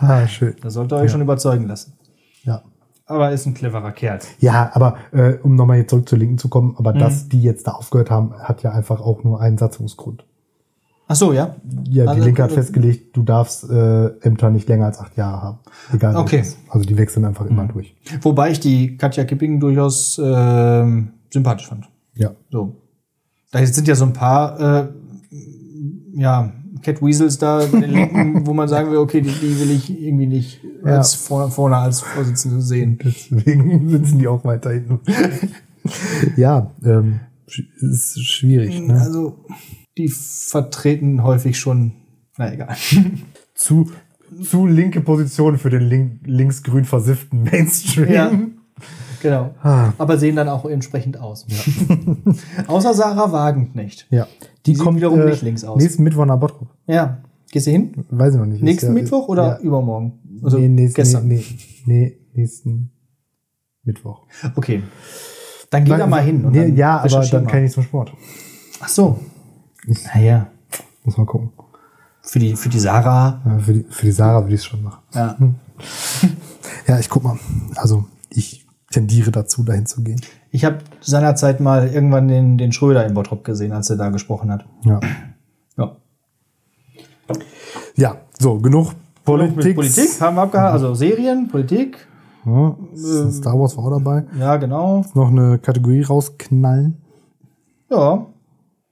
[0.00, 0.54] Ah, schön.
[0.60, 1.94] Da sollt ihr euch schon überzeugen lassen.
[2.42, 2.62] Ja.
[3.06, 4.18] Aber ist ein cleverer Kerl.
[4.38, 6.98] Ja, aber äh, um nochmal jetzt zurück zur Linken zu kommen, aber Mhm.
[7.00, 10.24] dass die jetzt da aufgehört haben, hat ja einfach auch nur einen Satzungsgrund.
[11.06, 11.56] Ach so, ja.
[11.90, 15.16] Ja, die Also, Linke hat äh, festgelegt, du darfst äh, Ämter nicht länger als acht
[15.18, 15.58] Jahre haben.
[15.92, 16.16] Egal.
[16.16, 16.36] Okay.
[16.38, 16.40] Mhm.
[16.40, 16.56] welches.
[16.70, 17.94] Also die wechseln einfach immer durch.
[18.22, 21.90] Wobei ich die Katja Kipping durchaus ähm, sympathisch fand.
[22.14, 22.30] Ja.
[22.50, 22.76] So.
[23.52, 24.88] Da sind ja so ein paar, äh,
[26.14, 26.52] ja,
[26.84, 30.26] Cat Weasels da den Linken, wo man sagen will, okay, die, die will ich irgendwie
[30.26, 30.98] nicht Ja.
[30.98, 32.98] als vorne, vorne als Vorsitzende sehen.
[33.02, 35.00] Deswegen sitzen die auch weiterhin.
[36.36, 37.20] ja, ähm,
[37.80, 38.80] ist schwierig.
[38.80, 38.94] Ne?
[39.00, 39.44] Also,
[39.98, 41.92] die vertreten häufig schon,
[42.36, 42.76] na egal.
[43.54, 43.90] Zu,
[44.42, 48.12] zu linke Position für den link, linksgrün versifften Mainstream.
[48.12, 48.32] Ja.
[49.24, 49.54] Genau.
[49.62, 49.94] Ah.
[49.96, 51.46] Aber sehen dann auch entsprechend aus.
[52.66, 54.06] Außer Sarah Wagenknecht.
[54.10, 54.26] Ja.
[54.66, 55.80] Die sieht wiederum nicht links aus.
[55.80, 56.68] Nächsten Mittwoch nach Bottrop.
[56.86, 57.22] Ja.
[57.50, 58.04] Gehst du hin?
[58.10, 58.56] Weiß ich noch nicht.
[58.58, 59.58] Ist Nächsten ja- Mittwoch oder Ja.
[59.60, 60.12] übermorgen?
[60.42, 61.26] Also nee, nächsten, gestern.
[61.26, 61.42] Nee,
[61.86, 62.90] nee, nächsten
[63.82, 64.26] Mittwoch.
[64.56, 64.82] Okay.
[65.70, 66.44] Dann geh da mal hin.
[66.44, 67.50] und nee, dann ja, aber dann mal.
[67.50, 68.12] kann ich nicht zum Sport.
[68.80, 69.18] Ach so.
[70.14, 70.48] Naja.
[71.02, 71.50] Muss mal gucken.
[72.20, 73.40] Für die, für die Sarah.
[73.46, 75.00] Ja, für, die, für die Sarah würde ich es schon machen.
[75.14, 75.36] Ja.
[76.86, 77.38] Ja, ich guck mal.
[77.76, 78.63] Also ich
[78.94, 80.20] tendiere dazu, dahin zu gehen.
[80.50, 84.50] Ich habe seinerzeit mal irgendwann den, den Schröder in Bottrop gesehen, als er da gesprochen
[84.52, 84.64] hat.
[84.84, 85.00] Ja.
[85.76, 85.96] Ja.
[87.96, 88.92] Ja, so, genug
[89.24, 89.76] Politik.
[89.76, 90.72] Politik haben wir abgehakt.
[90.72, 91.96] Also Serien, Politik.
[92.44, 92.76] Ja,
[93.30, 94.24] Star Wars war auch dabei.
[94.38, 95.04] Ja, genau.
[95.14, 96.98] Noch eine Kategorie rausknallen.
[97.90, 98.26] Ja.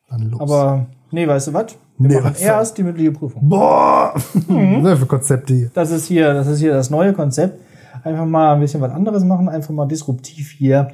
[0.08, 0.40] Dann los.
[0.40, 1.66] Aber, nee, weißt du was?
[1.98, 3.46] Wir Nee, machen was- erst die mündliche Prüfung.
[3.48, 4.14] Boah!
[4.14, 5.70] Was ist für Konzepte hier?
[5.74, 7.60] Das ist hier, das ist hier das neue Konzept.
[8.04, 10.92] Einfach mal ein bisschen was anderes machen, einfach mal disruptiv hier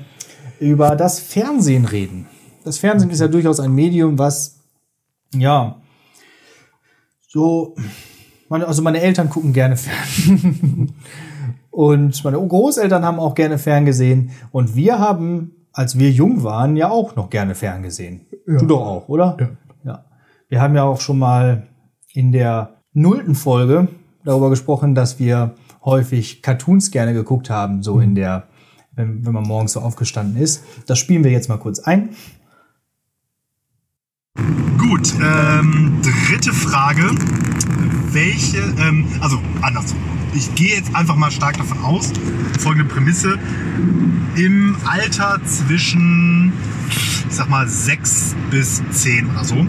[0.60, 2.26] über das Fernsehen reden.
[2.64, 4.58] Das Fernsehen ist ja durchaus ein Medium, was,
[5.34, 5.76] ja,
[7.28, 7.74] so,
[8.48, 10.94] meine, also meine Eltern gucken gerne Fernsehen.
[11.70, 14.32] Und meine Großeltern haben auch gerne ferngesehen.
[14.50, 18.26] Und wir haben, als wir jung waren, ja auch noch gerne ferngesehen.
[18.46, 19.36] Du doch auch, oder?
[19.38, 19.48] Ja.
[19.84, 20.04] ja.
[20.48, 21.68] Wir haben ja auch schon mal
[22.12, 23.88] in der nullten Folge
[24.28, 28.46] darüber gesprochen, dass wir häufig Cartoons gerne geguckt haben, so in der,
[28.92, 30.62] wenn, wenn man morgens so aufgestanden ist.
[30.86, 32.10] Das spielen wir jetzt mal kurz ein.
[34.76, 37.10] Gut, ähm, dritte Frage.
[38.12, 39.98] Welche, ähm, also andersrum.
[40.34, 42.12] Ich gehe jetzt einfach mal stark davon aus,
[42.58, 43.38] folgende Prämisse.
[44.36, 46.52] Im Alter zwischen,
[46.90, 49.66] ich sag mal, sechs bis zehn oder so,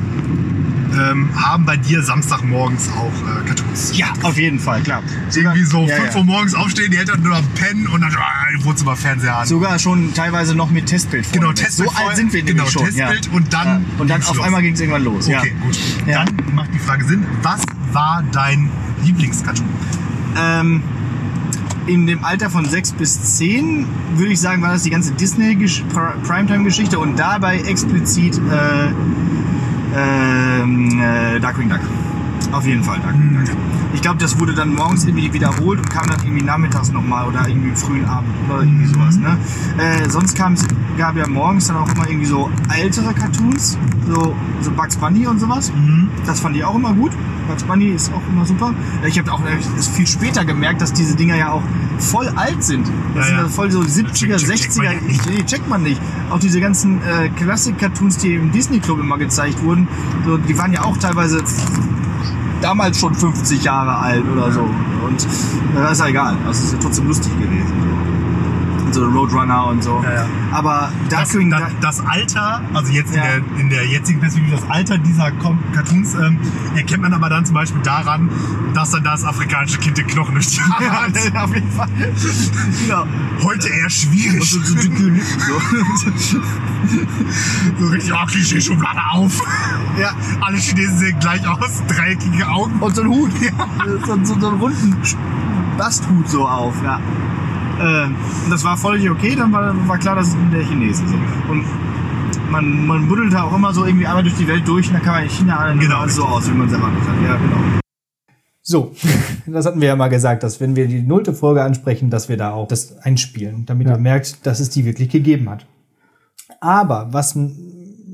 [0.97, 3.97] ähm, haben bei dir Samstagmorgens auch äh, Cartoons.
[3.97, 5.03] Ja, auf jeden Fall, klar.
[5.33, 6.19] Irgendwie so ja, 5 ja.
[6.19, 9.47] Uhr morgens aufstehen, die Eltern nur am Pennen und dann ah, im Wohnzimmer Fernseher an.
[9.47, 11.25] Sogar schon teilweise noch mit Testbild.
[11.25, 11.53] vorne Genau.
[11.53, 12.85] Testbild So alt sind wir genau, nämlich schon.
[12.85, 13.31] Testbild ja.
[13.31, 13.85] und dann.
[13.97, 14.45] Und dann auf los.
[14.45, 15.27] einmal ging es irgendwann los.
[15.27, 15.55] Okay,
[16.05, 16.23] ja.
[16.23, 16.37] gut.
[16.37, 17.25] Dann macht die Frage Sinn.
[17.41, 18.69] Was war dein
[19.03, 19.67] Lieblingscartoon?
[20.37, 20.83] Ähm,
[21.87, 26.99] in dem Alter von 6 bis 10 würde ich sagen, war das die ganze Disney-Primetime-Geschichte
[26.99, 28.91] und dabei explizit äh,
[29.95, 31.81] ähm, äh, Darkwing Duck.
[32.51, 33.55] Auf jeden Fall Darkwing Duck.
[33.93, 37.47] Ich glaube, das wurde dann morgens irgendwie wiederholt und kam dann irgendwie nachmittags nochmal oder
[37.47, 39.17] irgendwie frühen Abend oder irgendwie sowas.
[39.17, 39.37] Ne?
[39.77, 40.65] Äh, sonst kam's,
[40.97, 45.39] gab ja morgens dann auch immer irgendwie so ältere Cartoons, so, so Bugs Bunny und
[45.39, 45.71] sowas.
[46.25, 47.11] Das fand ich auch immer gut.
[47.47, 48.73] Bugs Bunny ist auch immer super.
[49.05, 49.41] Ich habe auch
[49.75, 51.63] erst viel später gemerkt, dass diese Dinger ja auch
[51.97, 52.87] voll alt sind.
[53.15, 53.43] Das Ja, sind ja.
[53.43, 54.91] also voll so 70er, Check- check- checkt man 60er.
[54.91, 55.31] ja.
[55.37, 56.01] Nee, checkt man nicht.
[56.29, 59.87] Auch diese ganzen äh, Klassik-Cartoons, die im Disney Club immer gezeigt wurden,
[60.25, 61.43] so, die waren ja auch teilweise
[62.61, 64.61] damals schon 50 Jahre alt oder so.
[64.61, 66.37] Und äh, das ist ja egal.
[66.45, 67.88] Das ist ja trotzdem lustig gewesen.
[68.89, 70.01] Und so Roadrunner und so.
[70.03, 70.25] Ja, ja.
[70.51, 71.69] Aber Das, Darkwing das, Duck.
[71.81, 73.23] das Alter, also jetzt in, Ja.
[73.23, 76.39] der, in der jetzigen Perspektive, das Alter dieser Cartoons ähm,
[76.75, 78.29] erkennt man aber dann zum Beispiel daran,
[78.73, 81.11] dass dann das afrikanische Kind den Knochen durch die Haare hat.
[81.33, 81.87] Ja, auf jeden Fall.
[82.87, 83.05] genau.
[83.43, 84.49] Heute eher schwierig.
[84.49, 84.75] So, so
[86.17, 86.39] so.
[87.79, 89.39] So richtig, oh, Klischee-Schublade auf.
[90.01, 90.09] ja.
[90.41, 92.79] Alle Chinesen sehen gleich aus, dreieckige Augen.
[92.79, 93.29] Und so ein Hut.
[94.07, 94.95] So, so, so einen runden
[95.77, 96.99] Basthut so auf, ja.
[97.79, 101.03] Und das war völlig okay, dann war, war klar, das ist der Chinese.
[101.07, 101.15] So.
[101.51, 101.63] Und
[102.51, 105.13] man, man buddelte auch immer so irgendwie einmal durch die Welt durch und dann kam
[105.15, 107.15] man in China und Genau, so aus, wie man es erwartet hat.
[107.23, 107.79] Ja, genau.
[108.61, 108.91] So,
[109.47, 112.37] das hatten wir ja mal gesagt, dass wenn wir die nullte Folge ansprechen, dass wir
[112.37, 113.93] da auch das einspielen, damit Ja.
[113.93, 115.65] ihr merkt, dass es die wirklich gegeben hat.
[116.59, 117.37] Aber was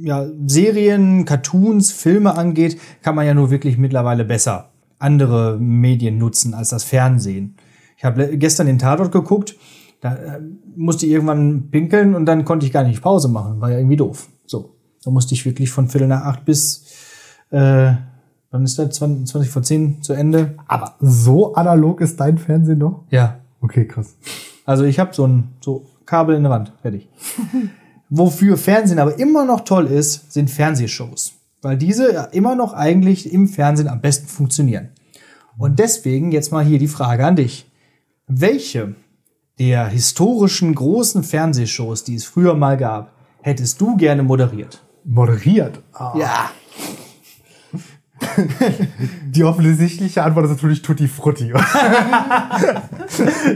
[0.02, 6.54] ja, Serien, Cartoons, Filme angeht, kann man ja nur wirklich mittlerweile besser andere Medien nutzen
[6.54, 7.56] als das Fernsehen.
[7.98, 9.56] Ich habe gestern den Tatort geguckt,
[10.02, 10.42] da äh,
[10.76, 13.98] musste ich irgendwann pinkeln und dann konnte ich gar nicht Pause machen, war ja irgendwie
[13.98, 14.28] doof.
[14.46, 16.86] So, da musste ich wirklich von Viertel nach acht bis
[17.52, 17.94] äh,
[18.52, 18.96] wann ist das?
[18.96, 20.56] 20, 20 vor 10 zu Ende.
[20.68, 23.04] Aber so analog ist dein Fernsehen noch?
[23.10, 24.16] Ja, Okay, krass.
[24.64, 27.10] Also ich habe so ein so Kabel in der Wand, fertig.
[28.10, 33.34] Wofür Fernsehen aber immer noch toll ist, sind Fernsehshows, weil diese ja immer noch eigentlich
[33.34, 34.90] im Fernsehen am besten funktionieren.
[35.58, 37.66] Und deswegen jetzt mal hier die Frage an dich:
[38.28, 38.96] Welche
[39.60, 43.12] der historischen großen Fernsehshows, die es früher mal gab,
[43.42, 44.84] hättest du gerne moderiert?
[45.04, 45.82] Moderiert.
[45.94, 46.18] Ah.
[46.18, 46.50] Ja.
[49.28, 51.54] Die offensichtliche Antwort ist natürlich Tutti Frutti.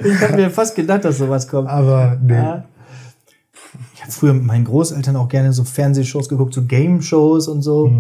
[0.04, 1.68] Ich habe mir fast gedacht, dass sowas kommt.
[1.70, 2.34] Aber nee.
[2.34, 2.66] Ja.
[3.96, 7.92] Ich habe früher mit meinen Großeltern auch gerne so Fernsehshows geguckt, so Game-Shows und so.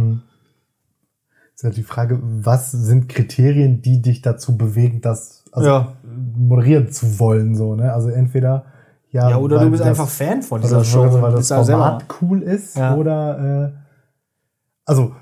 [1.56, 5.94] Ist halt die Frage, was sind Kriterien, die dich dazu bewegen, das also Ja.
[6.38, 7.94] Moderieren zu wollen, so, ne?
[7.94, 8.66] Also entweder
[9.12, 11.02] ja, Ja, oder weil du bist das- einfach Fan von dieser Show.
[11.22, 12.96] weil und das Format cool ist Ja.
[12.96, 13.80] oder äh,
[14.86, 15.14] also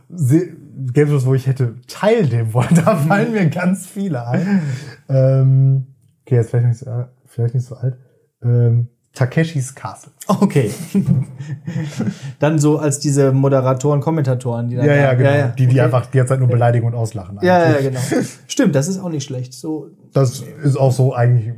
[0.93, 4.61] Game Shows, wo ich hätte teilnehmen wollen, da fallen mir ganz viele ein.
[5.09, 5.87] ähm,
[6.25, 7.97] okay, jetzt vielleicht nicht so, äh, vielleicht nicht so alt.
[8.43, 10.11] Ähm, Takeshis Castle.
[10.27, 10.69] Okay.
[12.39, 15.53] Dann so als diese Moderatoren, Kommentatoren, die dann Ja, ja, genau.
[15.57, 15.81] Die, die okay.
[15.81, 17.39] einfach die ganze Zeit nur beleidigen und auslachen.
[17.41, 18.09] Ja, ja, eigentlich.
[18.09, 18.21] genau.
[18.47, 19.53] Stimmt, das ist auch nicht schlecht.
[19.53, 21.53] So, Das ist auch so eigentlich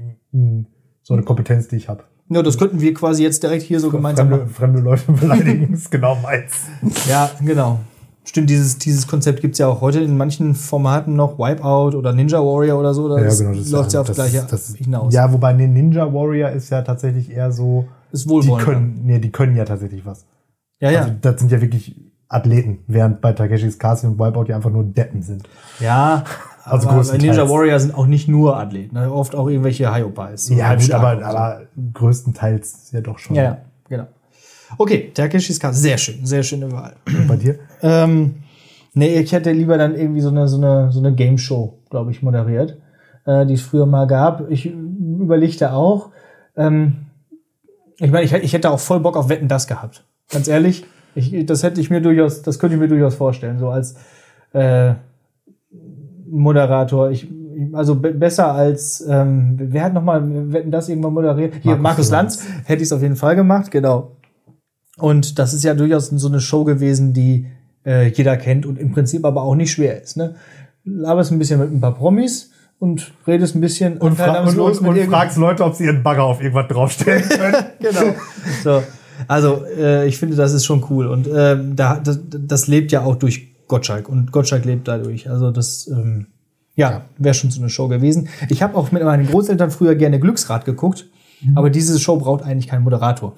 [1.04, 2.04] so eine Kompetenz, die ich habe.
[2.30, 4.54] ja, das könnten wir quasi jetzt direkt hier so gemeinsam Fremde, machen.
[4.54, 6.54] fremde Leute beleidigen ist genau meins.
[7.08, 7.80] Ja, genau.
[8.26, 11.40] Stimmt, dieses, dieses Konzept gibt's ja auch heute in manchen Formaten noch.
[11.40, 13.10] Wipeout oder Ninja Warrior oder so.
[13.10, 14.46] Das läuft ja auf das gleiche
[14.78, 15.12] hinaus.
[15.14, 18.66] Ja, wobei nee, Ninja Warrior ist ja tatsächlich eher so, ist die wohlwollend.
[18.66, 20.28] können, nee, die können ja tatsächlich was.
[20.80, 21.00] ja, ja.
[21.02, 21.96] Also das sind ja wirklich
[22.28, 25.50] Athleten, während bei Takeshis Castle und Wipeout ja einfach nur Deppen sind.
[25.80, 26.24] ja.
[26.70, 27.18] Also aber.
[27.18, 29.12] Ninja Warrior sind auch nicht nur Athleten, ne?
[29.12, 30.46] oft auch irgendwelche Hyopies.
[30.46, 31.62] so Ja, gut, aber, aber
[31.94, 33.36] größtenteils ja doch schon.
[33.36, 34.08] Ja, ja, genau.
[34.78, 36.96] Okay, Takeshis Castle, sehr schön, sehr schöne Wahl.
[37.08, 37.60] Und bei dir?
[37.82, 38.44] Ähm,
[38.94, 42.12] nee, ich hätte lieber dann irgendwie so eine, so eine, so eine Game Show, glaube
[42.12, 42.78] ich, moderiert,
[43.26, 44.50] äh, die es früher mal gab.
[44.52, 46.10] Ich überlegte auch,
[46.56, 47.08] ähm,
[47.98, 50.04] ich meine, ich, ich hätte auch voll Bock auf Wetten das gehabt.
[50.32, 53.70] Ganz ehrlich, ich, das hätte ich mir durchaus, das könnte ich mir durchaus vorstellen, so
[53.70, 53.96] als
[54.54, 54.94] äh,
[56.32, 57.12] Moderator.
[57.12, 57.28] Ich,
[57.74, 61.56] also be besser als, ähm, wer hat nochmal Wetten das irgendwann moderiert?
[61.62, 64.12] Hier, Markus Markus Lanz hätte ich es auf jeden Fall gemacht, genau.
[64.98, 67.48] Und das ist ja durchaus so eine Show gewesen, die
[67.86, 70.18] äh, jeder kennt und im Prinzip aber auch nicht schwer ist.
[70.18, 70.36] Ne?
[70.84, 74.80] Laberst ein bisschen mit ein paar Promis und redest ein bisschen Und, fra und, und,
[74.80, 77.56] und fragst Leute, ob sie ihren Bagger auf irgendwas draufstellen können.
[77.80, 78.16] genau.
[78.64, 78.84] So,
[79.28, 83.04] also äh, ich finde, das ist schon cool und ähm, da das, das lebt ja
[83.04, 85.30] auch durch Gottschalk und Gottschalk lebt dadurch.
[85.30, 86.28] Also das ähm,
[86.76, 88.28] ja wäre schon so eine Show gewesen.
[88.50, 91.08] Ich habe auch mit meinen Großeltern früher gerne Glücksrad geguckt,
[91.56, 93.36] aber diese Show braucht eigentlich keinen Moderator.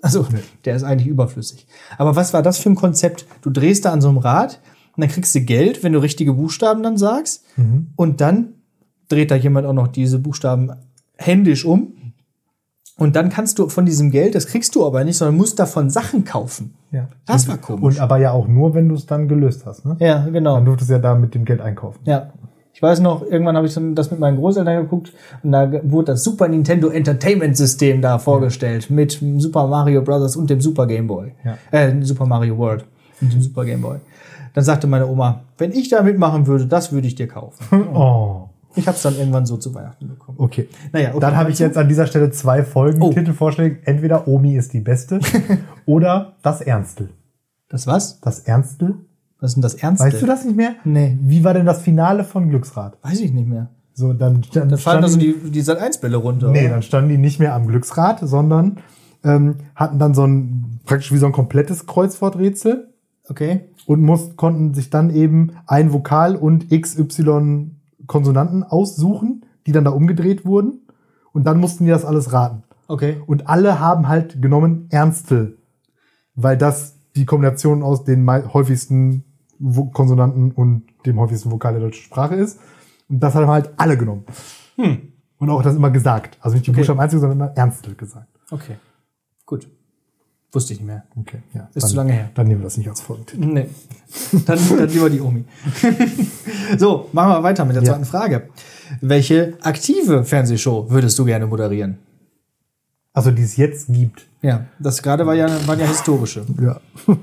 [0.00, 0.26] Also
[0.64, 1.66] der ist eigentlich überflüssig.
[1.98, 3.26] Aber was war das für ein Konzept?
[3.42, 4.60] Du drehst da an so einem Rad
[4.96, 7.44] und dann kriegst du Geld, wenn du richtige Buchstaben dann sagst
[7.96, 8.54] und dann
[9.08, 10.72] dreht da jemand auch noch diese Buchstaben
[11.16, 11.94] händisch um
[12.96, 15.90] und dann kannst du von diesem Geld, das kriegst du aber nicht, sondern musst davon
[15.90, 16.74] Sachen kaufen.
[16.92, 17.08] Ja.
[17.26, 17.96] Das war komisch.
[17.96, 19.84] Und aber ja auch nur, wenn du es dann gelöst hast.
[19.84, 19.96] Ne?
[19.98, 20.54] ja, genau.
[20.54, 22.00] Dann durftest du ja da mit dem Geld einkaufen.
[22.04, 22.30] Ja.
[22.72, 25.12] Ich weiß noch, irgendwann habe ich das mit meinen Großeltern geguckt
[25.44, 30.34] und da wurde das Super Nintendo Entertainment System da vorgestellt mit dem Super Mario Bros.
[30.34, 31.32] und dem Super Game Boy.
[31.44, 31.56] Ja.
[31.70, 32.84] Äh, Super Mario World
[33.20, 33.98] und dem Super Game Boy.
[34.54, 37.64] Dann sagte meine Oma, wenn ich da mitmachen würde, das würde ich dir kaufen.
[37.94, 38.48] Oh.
[38.76, 40.38] Ich habe es dann irgendwann so zu Weihnachten bekommen.
[40.40, 40.68] Okay.
[40.92, 41.20] Naja, okay.
[41.20, 43.12] Dann habe ich jetzt an dieser Stelle zwei Folgen Oh.
[43.12, 43.78] Titelvorschläge.
[43.84, 45.20] Entweder Omi ist die Beste
[45.86, 47.10] oder Das Ernstel.
[47.68, 48.20] Das was?
[48.20, 48.94] Das Ernstel?
[49.40, 50.06] Was ist denn das Ernste?
[50.06, 50.74] Weißt du das nicht mehr?
[50.84, 51.18] Nee.
[51.20, 52.96] Wie war denn das Finale von Glücksrad?
[53.02, 53.70] Weiß ich nicht mehr.
[53.92, 56.50] So, dann, dann, Da fallen also standen- die, die Sat-1-Bälle runter.
[56.50, 56.70] Nee, oder?
[56.70, 58.78] dann standen die nicht mehr am Glücksrad, sondern
[59.22, 62.88] ähm, hatten dann so ein praktisch wie so ein komplettes Kreuzworträtsel
[63.28, 63.60] Okay.
[63.86, 67.70] und muss, konnten sich dann eben ein Vokal und XY
[68.06, 70.80] Konsonanten aussuchen, die dann da umgedreht wurden.
[71.32, 72.62] Und dann mussten die das alles raten.
[72.86, 73.22] Okay.
[73.26, 75.58] Und alle haben halt genommen Ernstel,
[76.34, 79.24] weil das die Kombination aus den häufigsten
[79.92, 82.60] Konsonanten und dem häufigsten Vokal der deutschen Sprache ist.
[83.08, 84.24] Und das haben halt alle genommen.
[85.38, 86.38] Und auch das immer gesagt.
[86.40, 86.80] Also nicht die Okay.
[86.80, 88.28] Buchstaben einzig, sondern immer Ernstel gesagt.
[88.50, 88.76] Okay.
[89.46, 89.68] Gut.
[90.54, 91.02] Wusste ich nicht mehr.
[91.16, 91.68] Okay, ja.
[91.74, 92.30] Ist dann, zu lange her.
[92.34, 93.44] Dann nehmen wir das nicht als Folgentitel.
[93.44, 93.66] Nee.
[94.46, 95.44] Dann, dann lieber die Omi.
[96.78, 97.90] so, machen wir weiter mit der Ja.
[97.92, 98.48] zweiten Frage.
[99.00, 101.98] Welche aktive Fernsehshow würdest du gerne moderieren?
[103.12, 104.26] Also die es jetzt gibt.
[104.42, 106.44] Ja, das gerade war ja, waren ja historische.
[106.60, 106.80] Ja.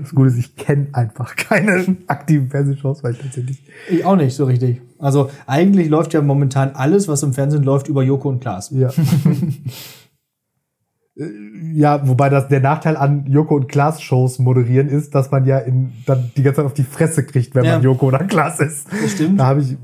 [0.00, 3.62] das Gute ist, ich kenne einfach keine aktiven Fernsehshows, weil ich tatsächlich.
[3.90, 4.80] Ich auch nicht so richtig.
[4.98, 8.70] Also eigentlich läuft ja momentan alles, was im Fernsehen läuft, über Joko und Klaas.
[8.70, 8.90] Ja.
[11.74, 15.58] Ja, wobei das der Nachteil an Joko und Klaas Shows moderieren ist, dass man ja
[15.58, 17.74] in, dann die ganze Zeit auf die Fresse kriegt, wenn Ja.
[17.74, 18.86] man Joko oder Klaas ist.
[18.90, 19.38] Das stimmt.
[19.38, 19.76] Da habe ich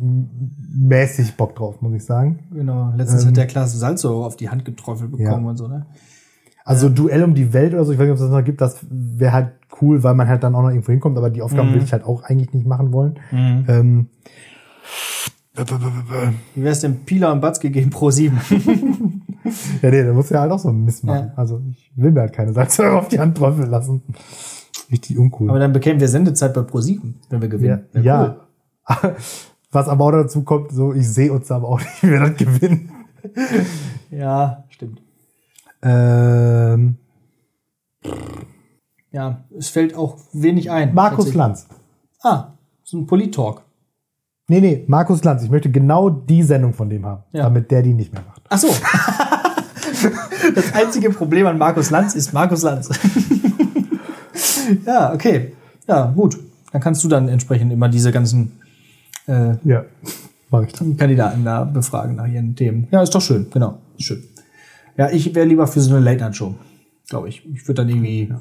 [0.75, 2.39] mäßig Bock drauf, muss ich sagen.
[2.53, 2.93] Genau.
[2.97, 5.51] Letztens hat der Klaas Salzo auf die Hand geträufelt bekommen Ja.
[5.51, 5.87] und so, ne?
[6.65, 8.61] Also Duell um die Welt oder so, ich weiß nicht, ob es das noch gibt,
[8.61, 11.69] das wäre halt cool, weil man halt dann auch noch irgendwo hinkommt, aber die Aufgaben
[11.71, 11.75] Mhm.
[11.75, 13.19] will ich halt auch eigentlich nicht machen wollen.
[13.33, 14.09] Ähm,
[16.55, 18.37] Wie wär's denn Pila und Batzke gegen Pro 7?
[19.83, 21.29] ja, nee, da muss ja halt auch so einen Mist machen.
[21.29, 21.33] Ja.
[21.37, 24.03] Also ich will mir halt keine Salzsäure auf die Hand träufeln lassen.
[24.91, 25.51] Richtig uncool.
[25.51, 27.85] Aber dann bekämen wir Sendezeit bei Pro 7, wenn wir ja, gewinnen.
[27.93, 28.37] Wär ja.
[29.73, 32.37] Was aber auch dazu kommt, so ich sehe uns aber auch nicht, wie wir das
[32.37, 32.93] gewinnen.
[33.25, 33.67] Cool.
[34.11, 35.03] Ja, stimmt.
[35.83, 36.97] Ähm,
[39.11, 40.95] Ja, es fällt auch wenig ein.
[40.95, 41.35] Markus.
[41.35, 41.67] Lanz.
[42.23, 42.53] Ah,
[42.85, 43.66] so ein Polit-Talk.
[44.49, 45.43] Nee, nee, Markus Lanz.
[45.43, 47.45] Ich möchte genau die Sendung von dem haben, Ja.
[47.45, 48.43] damit der die nicht mehr macht.
[48.49, 48.69] Ach so.
[50.55, 52.89] das einzige Problem an Markus Lanz ist Markus Lanz.
[54.87, 55.53] ja, okay.
[55.89, 56.39] Ja, gut.
[56.73, 58.53] Dann kannst du dann entsprechend immer diese ganzen
[59.27, 59.85] äh, Ja,
[60.51, 60.97] mach ich dann.
[60.97, 62.87] Kandidaten da befragen nach ihren Themen.
[62.91, 63.79] Ja, ist doch schön, genau.
[63.99, 64.23] Schön.
[64.97, 66.55] Ja, ich wäre lieber für so eine Late-Night-Show,
[67.09, 67.45] glaube ich.
[67.53, 68.33] Ich würde dann irgendwie,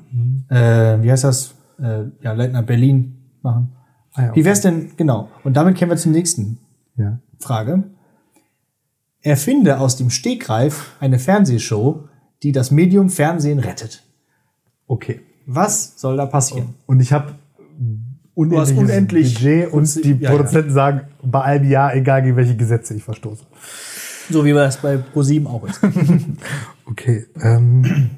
[0.50, 1.54] äh, wie heißt das?
[1.80, 3.72] Äh, ja, Late Night Berlin machen.
[4.16, 5.30] Ah, ja, Wie wär's denn, genau.
[5.44, 6.58] Und damit kämen wir zur nächsten
[6.98, 7.20] Ja.
[7.40, 7.84] Frage.
[9.22, 12.08] Erfinde aus dem Stegreif eine Fernsehshow,
[12.44, 14.04] die das Medium Fernsehen rettet.
[14.88, 15.22] Okay.
[15.48, 16.76] Was soll da passieren?
[16.86, 17.34] Und ich habe
[18.36, 22.94] unendliches unendlich Budget und die Ja, Produzenten sagen bei einem Jahr, egal gegen welche Gesetze
[22.94, 23.46] ich verstoße.
[24.30, 25.80] So wie das bei ProSieben auch ist.
[26.88, 27.26] Okay.
[27.42, 28.12] Ähm,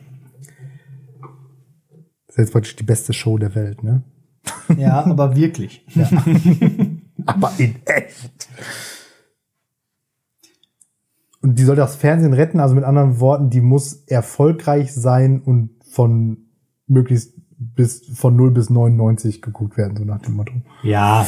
[2.27, 4.03] das ist jetzt praktisch die beste Show der Welt, ne?
[4.77, 5.85] Ja, aber wirklich.
[7.25, 8.47] Aber in echt.
[11.41, 15.71] Und die soll das Fernsehen retten, also mit anderen Worten, die muss erfolgreich sein und
[15.91, 16.37] von
[16.87, 20.53] möglichst bis von 0 bis 99 geguckt werden, so nach dem Motto.
[20.83, 21.25] Ja.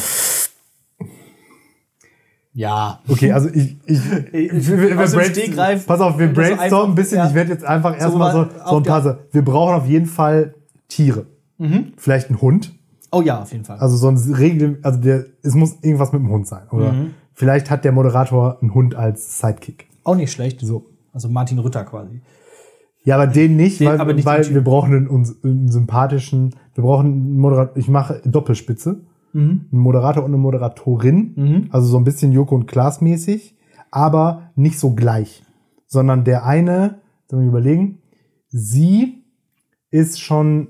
[2.52, 3.00] Ja.
[3.08, 4.00] Okay, also ich, ich,
[4.32, 7.18] Ich- wir, wir, brainstormen- pass auf, wir wenn das so brainstormen ein bisschen.
[7.18, 7.28] ja.
[7.28, 10.54] Ich werde jetzt einfach erstmal so, so ein paar, wir brauchen auf jeden Fall
[10.88, 11.26] Tiere.
[11.96, 12.74] Vielleicht ein Hund.
[13.12, 13.78] Oh ja, auf jeden Fall.
[13.78, 16.62] Also sonst regel, also der, es muss irgendwas mit dem Hund sein.
[16.70, 17.10] Oder Mhm.
[17.32, 19.88] vielleicht hat der Moderator einen Hund als Sidekick.
[20.04, 20.60] auch nicht schlecht.
[20.60, 20.86] So.
[21.12, 22.20] Also Martin Rütter quasi.
[23.04, 26.54] Ja, aber den nicht, Den- weil, aber nicht weil wir brauchen einen, uns- einen sympathischen,
[26.74, 29.00] wir brauchen einen Moderator, ich mache Doppelspitze.
[29.32, 29.66] Mhm.
[29.72, 31.68] Einen Moderator und eine Moderatorin.
[31.70, 33.56] Also so ein bisschen Joko und Klaas mäßig,
[33.90, 35.42] aber nicht so gleich.
[35.86, 37.98] Sondern der eine, sollen wir überlegen,
[38.48, 39.22] sie
[39.90, 40.68] ist schon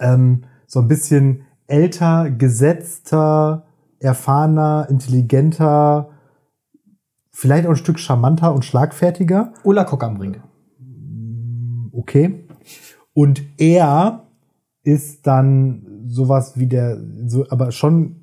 [0.00, 0.42] ähm,
[0.74, 3.64] so ein bisschen älter, gesetzter,
[4.00, 6.10] erfahrener, intelligenter,
[7.30, 9.54] vielleicht auch ein Stück charmanter und schlagfertiger.
[9.62, 10.42] Ulla Kock am Brink.
[11.92, 12.44] Okay.
[13.12, 14.24] Und er
[14.82, 18.16] ist dann sowas wie der, so, aber schon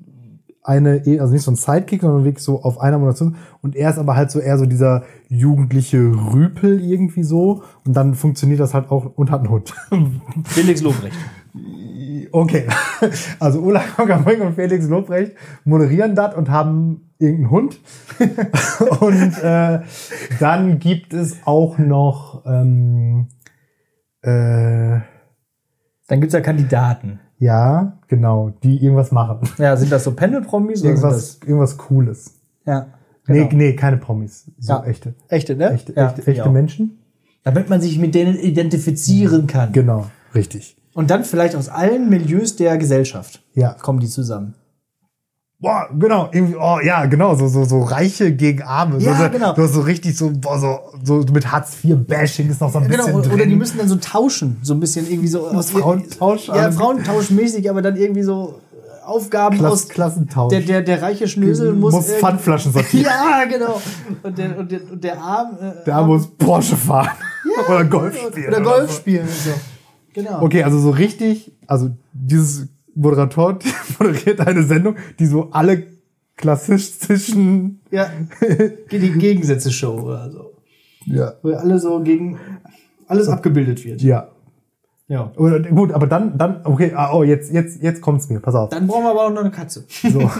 [0.62, 3.36] eine, also nicht so ein Sidekick, sondern wirklich so auf einer Moderation.
[3.62, 5.98] Und er ist aber halt so eher so dieser jugendliche
[6.32, 7.62] Rüpel irgendwie so.
[7.86, 9.74] Und dann funktioniert das halt auch und hat einen Hund.
[10.44, 11.16] Felix Lobrecht.
[12.30, 12.66] Okay.
[13.40, 15.32] Also Ulla Kongamring und Felix Lobrecht
[15.64, 17.80] moderieren das und haben irgendeinen Hund.
[19.00, 19.80] und äh,
[20.38, 23.26] dann gibt es auch noch ähm,
[24.22, 25.00] äh,
[26.06, 27.18] Dann gibt's ja Kandidaten.
[27.38, 29.40] ja, genau, die irgendwas machen.
[29.58, 32.40] Ja, sind das so Panel-Promis oder Irgendwas, irgendwas Cooles.
[32.66, 32.86] Ja.
[33.24, 33.40] Genau.
[33.44, 34.50] Nee, nee, keine Promis.
[34.58, 34.84] So Ja.
[34.84, 35.14] echte.
[35.28, 35.70] Echte, ne?
[35.70, 36.50] Echte, ja, echte, echte.
[36.50, 36.98] Menschen.
[37.44, 39.72] Damit man sich mit denen identifizieren kann.
[39.72, 40.76] Genau, richtig.
[40.94, 43.74] Und dann vielleicht aus allen Milieus der Gesellschaft Ja.
[43.74, 44.54] kommen die zusammen.
[45.58, 48.98] Boah, genau, irgendwie, oh ja, genau, so, so, so Reiche gegen Arme.
[48.98, 49.54] Ja, so, so, genau.
[49.54, 53.20] So, so richtig so, boah, so, so mit Hartz-IV-Bashing ist noch so ein Genau, bisschen
[53.20, 53.48] oder drin.
[53.48, 57.70] die müssen dann so tauschen, so ein bisschen irgendwie so aus Frauentausch, Ja, alles- Frauentauschmäßig,
[57.70, 60.50] aber dann irgendwie so äh, Aufgaben Klass- aus Klassentausch.
[60.50, 63.04] Der, der, der reiche Schnösel muss, muss Pfandflaschen sortieren.
[63.06, 63.80] Ja, genau.
[64.24, 67.10] Und der, und der, und der Arm äh, Der muss Porsche fahren.
[67.68, 68.48] oder Golf spielen.
[68.48, 68.96] oder Golf so.
[68.96, 69.28] spielen.
[69.28, 69.50] So.
[70.14, 70.42] Genau.
[70.42, 75.84] Okay, also so richtig, also dieses Moderator die moderiert eine Sendung, die so alle
[76.36, 78.08] klassistischen, Ja.
[78.90, 80.52] Die Gegensätze-Show oder so.
[81.06, 82.38] ja, Wo alle so gegen
[83.06, 84.02] alles abgebildet wird.
[84.02, 84.28] ja.
[85.08, 85.30] Ja.
[85.36, 88.70] Oder, gut, aber dann, dann, okay, ah, oh, jetzt, jetzt, jetzt kommt's mir, pass auf.
[88.70, 89.84] Dann brauchen wir aber auch noch eine Katze.
[89.88, 90.30] So.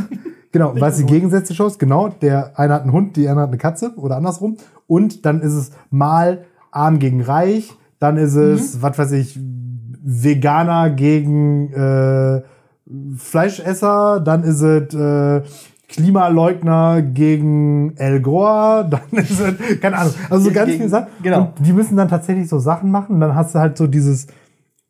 [0.51, 3.49] Genau, weißt du, die Gegensätze Shows, genau, der eine hat einen Hund, die andere hat
[3.51, 4.57] eine Katze oder andersrum.
[4.87, 9.39] Und dann ist es mal arm gegen reich, dann ist es, was weiß ich,
[10.05, 12.43] Veganer gegen äh,
[13.17, 15.43] Fleischesser, dann ist es äh,
[15.89, 21.09] Klimaleugner gegen El Gore, dann ist es, keine Ahnung, also so ganz Gegen- viele Sachen.
[21.23, 21.53] genau.
[21.57, 24.27] Und die müssen dann tatsächlich so Sachen machen und dann hast du halt so dieses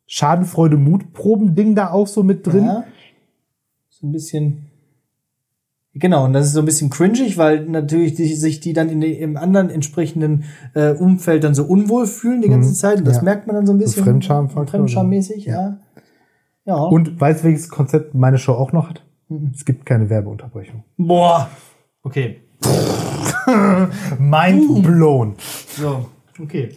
[0.07, 2.65] Schadenfreude-Mutproben-Ding da auch so mit drin.
[2.65, 2.83] Ja.
[3.89, 4.69] So ein bisschen.
[5.95, 8.99] Genau, und das ist so ein bisschen cringig, weil natürlich die, sich die dann in
[8.99, 12.97] den, im anderen entsprechenden äh, Umfeld dann so unwohl fühlen die ganze Zeit.
[12.99, 13.27] Und das Mhm.
[13.27, 13.33] Ja.
[13.33, 14.03] merkt man dann so ein bisschen.
[14.03, 15.77] Fremdschamfaktor, Fremdschammäßig, ja.
[16.65, 16.75] Ja.
[16.75, 19.03] Und weißt du, welches Konzept meine Show auch noch hat?
[19.53, 20.83] Es gibt keine Werbeunterbrechung.
[20.97, 21.49] Boah.
[22.03, 22.37] Okay.
[24.19, 25.35] Mind blown.
[25.77, 26.07] So,
[26.41, 26.69] okay.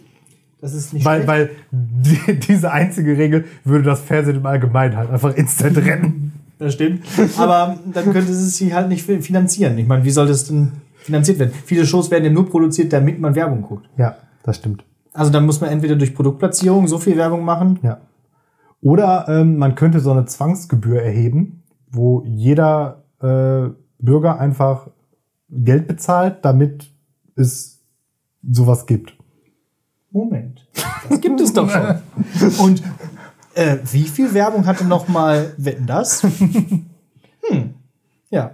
[0.59, 1.27] Das ist nicht Weil, schlecht.
[1.27, 6.33] weil die, diese einzige Regel würde das Fernsehen im Allgemeinen halt einfach instant retten.
[6.59, 7.05] Das stimmt.
[7.37, 9.77] Aber dann könnte es sich halt nicht finanzieren.
[9.77, 11.51] Ich meine, wie soll das denn finanziert werden?
[11.65, 13.87] Viele Shows werden ja nur produziert, damit man Werbung guckt.
[13.97, 14.83] Ja, das stimmt.
[15.13, 17.79] Also dann muss man entweder durch Produktplatzierung so viel Werbung machen.
[17.81, 17.99] Ja.
[18.81, 24.89] Oder ähm, man könnte so eine Zwangsgebühr erheben, wo jeder äh, Bürger einfach
[25.49, 26.91] Geld bezahlt, damit
[27.35, 27.79] es
[28.47, 29.15] sowas gibt.
[30.11, 30.67] Moment.
[31.09, 32.01] Das gibt es doch schon.
[32.65, 32.83] Und
[33.57, 36.25] äh, wie viel Werbung hatte noch mal Wetten das?
[37.49, 37.75] Hm.
[38.29, 38.51] Ja.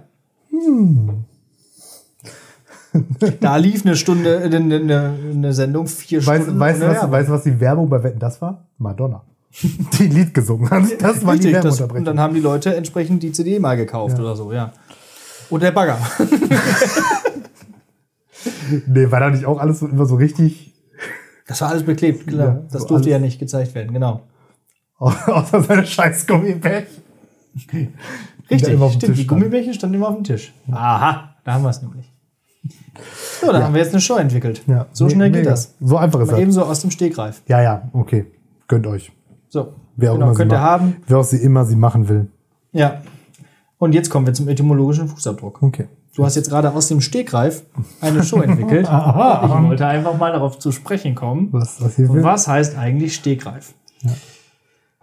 [3.40, 6.60] Da lief eine Stunde, eine, eine, eine Sendung, vier Weißt Stunden.
[6.60, 8.68] weißt du, was, weißt, du, was die Werbung bei Wetten das war?
[8.78, 9.24] Madonna.
[9.98, 10.84] Die ein Lied gesungen hat.
[11.00, 12.04] Das war die Richtig, und Werbeunterbrechung.
[12.04, 14.72] dann haben die Leute entsprechend die CD mal gekauft oder so, ja.
[15.50, 15.98] Und der Bagger.
[18.86, 20.72] nee, war da nicht auch alles so, immer so richtig,
[21.46, 22.46] Das war alles beklebt, klar.
[22.46, 24.22] Ja, das so durfte alles- ja nicht gezeigt werden, genau.
[24.98, 27.02] Außer seine scheiß Gummibärchen.
[28.50, 29.12] Richtig, immer auf dem stimmt.
[29.14, 29.26] Tisch Die.
[29.26, 30.52] Gummibärchen standen immer auf dem Tisch.
[30.70, 32.10] Aha, da haben wir es nämlich.
[33.40, 34.62] So, da haben wir jetzt eine Show entwickelt.
[34.66, 35.50] Ja, so schnell geht mega.
[35.50, 35.74] das.
[35.80, 36.38] So einfach ist das.
[36.38, 37.42] eben so aus dem Stegreif.
[37.46, 38.26] Ja, ja, okay.
[38.68, 39.12] Gönnt euch.
[39.48, 40.96] So, Wer auch genau, immer könnt sie ihr haben.
[41.06, 42.28] Wer auch sie immer sie machen will.
[42.72, 43.02] Ja.
[43.78, 45.62] Und jetzt kommen wir zum etymologischen Fußabdruck.
[45.62, 45.88] Okay.
[46.16, 47.64] Du hast jetzt gerade aus dem Stegreif
[48.00, 48.88] eine Show entwickelt.
[48.88, 49.44] Aha.
[49.44, 51.48] Ich wollte einfach mal darauf zu sprechen kommen.
[51.52, 53.74] Was, was was heißt eigentlich Stegreif?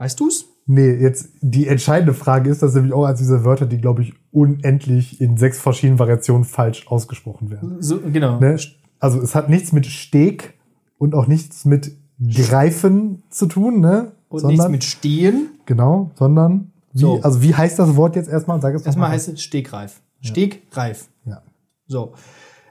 [0.02, 0.48] Weißt du's?
[0.66, 4.14] Nee, jetzt die entscheidende Frage ist, dass nämlich auch als diese Wörter, die, glaube ich,
[4.32, 7.80] unendlich in sechs verschiedenen Variationen falsch ausgesprochen werden.
[7.84, 8.40] So, genau.
[8.40, 8.58] Ne?
[8.98, 10.56] Also es hat nichts mit Steg
[10.98, 11.92] und auch nichts mit
[12.34, 14.14] Greifen zu tun, ne?
[14.28, 15.50] Und nichts mit Stehen.
[15.68, 17.22] Genau, sondern wie, So.
[17.22, 18.60] also wie heißt das Wort jetzt erstmal?
[18.60, 19.14] Sag es Erstmal mal.
[19.14, 20.02] heißt es Stegreif.
[20.20, 21.10] Stegreif.
[21.26, 21.44] Ja.
[21.86, 22.14] So.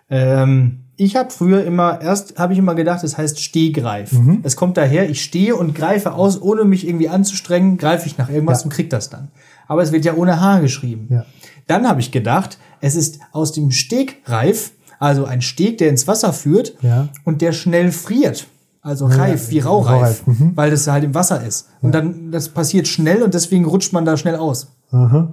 [0.09, 4.13] Ähm, ich habe früher immer, erst habe ich immer gedacht, es heißt Stehgreif.
[4.13, 4.41] Mhm.
[4.43, 8.29] Es kommt daher, ich stehe und greife aus, ohne mich irgendwie anzustrengen, greife ich nach
[8.29, 8.65] irgendwas Ja.
[8.65, 9.29] und krieg das dann.
[9.67, 11.07] Aber es wird ja ohne H geschrieben.
[11.11, 11.25] Ja.
[11.67, 16.33] Dann habe ich gedacht, es ist aus dem Stegreif, also ein Steg, der ins Wasser
[16.35, 17.09] führt Ja.
[17.25, 18.47] und der schnell friert.
[18.83, 20.53] Also reif, wie Raureif, mhm.
[20.55, 21.69] weil das halt im Wasser ist.
[21.83, 24.69] Und dann, das passiert schnell und deswegen rutscht man da schnell aus.
[24.91, 25.33] Aha.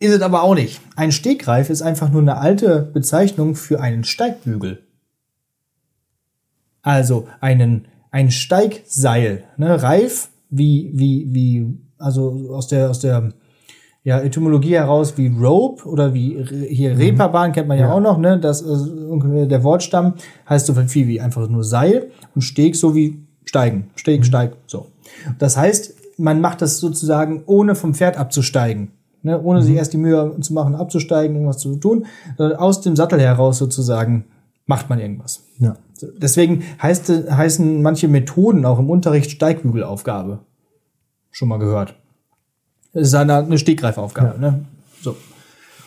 [0.00, 0.80] Ist es aber auch nicht.
[0.96, 4.82] Ein Stegreif ist einfach nur eine alte Bezeichnung für einen Steigbügel.
[6.82, 9.44] Also einen, ein Steigseil.
[9.56, 9.82] Ne?
[9.82, 13.32] Reif, wie, wie, wie, also aus der, aus der
[14.04, 17.92] ja, Etymologie heraus wie Rope oder wie hier Reeperbahn kennt man ja, Ja.
[17.92, 18.38] auch noch, ne?
[18.38, 20.14] Das der Wortstamm
[20.48, 23.90] heißt so viel wie einfach nur Seil und Steg so wie steigen.
[23.96, 24.86] Steg, steig, so.
[25.38, 28.92] Das heißt, man macht das sozusagen ohne vom Pferd abzusteigen.
[29.22, 29.40] Ne?
[29.42, 32.06] Ohne sich erst die Mühe zu machen, abzusteigen, irgendwas zu tun,
[32.36, 34.24] sondern aus dem Sattel heraus sozusagen
[34.66, 35.44] macht man irgendwas.
[35.58, 35.76] Ja.
[36.20, 40.40] Deswegen heißt, heißen manche Methoden auch im Unterricht Steigbügelaufgabe.
[41.30, 41.94] Schon mal gehört.
[42.92, 44.38] Das ist eine, eine Stegreifaufgabe.
[44.40, 44.64] Ne?
[45.02, 45.16] So.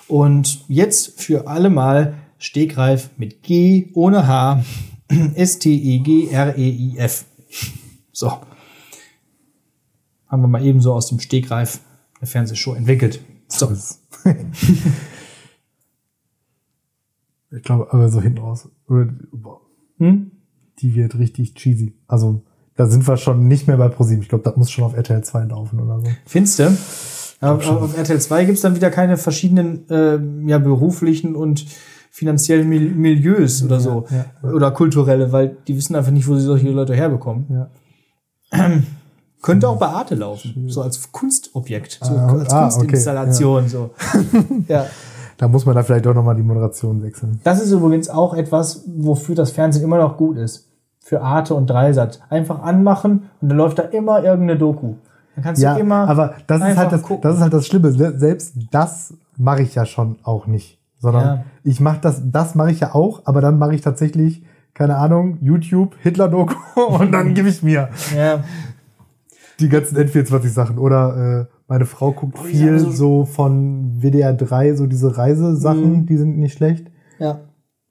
[0.07, 4.63] Und jetzt für alle Mal Stegreif mit G ohne H.
[5.11, 7.25] E S-T-E-G-R-E-I-F.
[8.13, 8.31] So.
[10.27, 11.81] Haben wir mal eben so aus dem Stegreif
[12.21, 13.19] eine Fernsehshow entwickelt.
[13.47, 13.71] So.
[17.53, 18.69] Ich glaube, aber so hinten raus.
[18.87, 19.59] Oder, boah,
[19.97, 20.31] Hm?
[20.79, 21.93] die wird richtig cheesy.
[22.07, 22.43] Also,
[22.75, 24.21] da sind wir schon nicht mehr bei ProSieben.
[24.23, 26.07] Ich glaube, das muss schon auf RTL 2 laufen oder so.
[26.25, 26.67] Findste.
[27.41, 30.17] Auf, auf RTL 2 gibt's dann wieder keine verschiedenen äh,
[30.49, 31.65] ja, beruflichen und
[32.09, 34.05] finanziellen Mil Milieus oder so.
[34.09, 34.49] ja.
[34.49, 37.67] Oder kulturelle, weil die wissen einfach nicht, wo sie solche Leute herbekommen.
[38.53, 38.71] Ja.
[39.41, 43.67] Könnte auch bei Arte laufen, so als Kunstobjekt, so Ah, als ah, Kunstinstallation.
[43.67, 43.89] So.
[44.67, 44.85] ja.
[45.37, 47.39] Da muss man da vielleicht doch nochmal die Moderation wechseln.
[47.43, 50.67] Das ist übrigens auch etwas, wofür das Fernsehen immer noch gut ist.
[50.99, 52.19] Für Arte und Dreisat.
[52.29, 54.93] Einfach anmachen und dann läuft da immer irgendeine Doku.
[55.35, 56.07] Dann kannst Ja, du immer.
[56.07, 57.21] aber das ist, halt das, gucken.
[57.23, 57.91] das ist halt das Schlimme.
[57.91, 60.77] Se- Selbst das mache ich ja schon auch nicht.
[60.99, 61.43] Sondern Ja.
[61.63, 65.37] ich mache das, das mache ich ja auch, aber dann mache ich tatsächlich keine Ahnung,
[65.41, 66.53] YouTube, Hitler-Doku
[66.99, 68.43] und dann gebe ich mir Ja.
[69.61, 70.77] Die ganzen N24-Sachen.
[70.77, 75.91] Oder äh, meine Frau guckt Oh, viel sagen so von WDR 3, so diese Reisesachen,
[76.01, 76.05] Mhm.
[76.05, 76.87] die sind nicht schlecht.
[77.19, 77.41] Ja.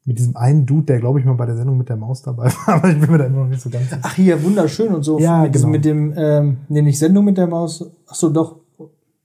[0.05, 2.47] Mit diesem einen Dude, der glaube ich mal bei der Sendung mit der Maus dabei
[2.47, 4.01] war, aber ich bin mir da immer noch nicht so ganz sicher.
[4.03, 5.19] Ach hier, wunderschön und so.
[5.21, 5.69] Ja, mit, genau.
[5.69, 7.91] mit dem, ähm, nee, nicht Sendung mit der Maus.
[8.09, 8.57] Ach so, doch.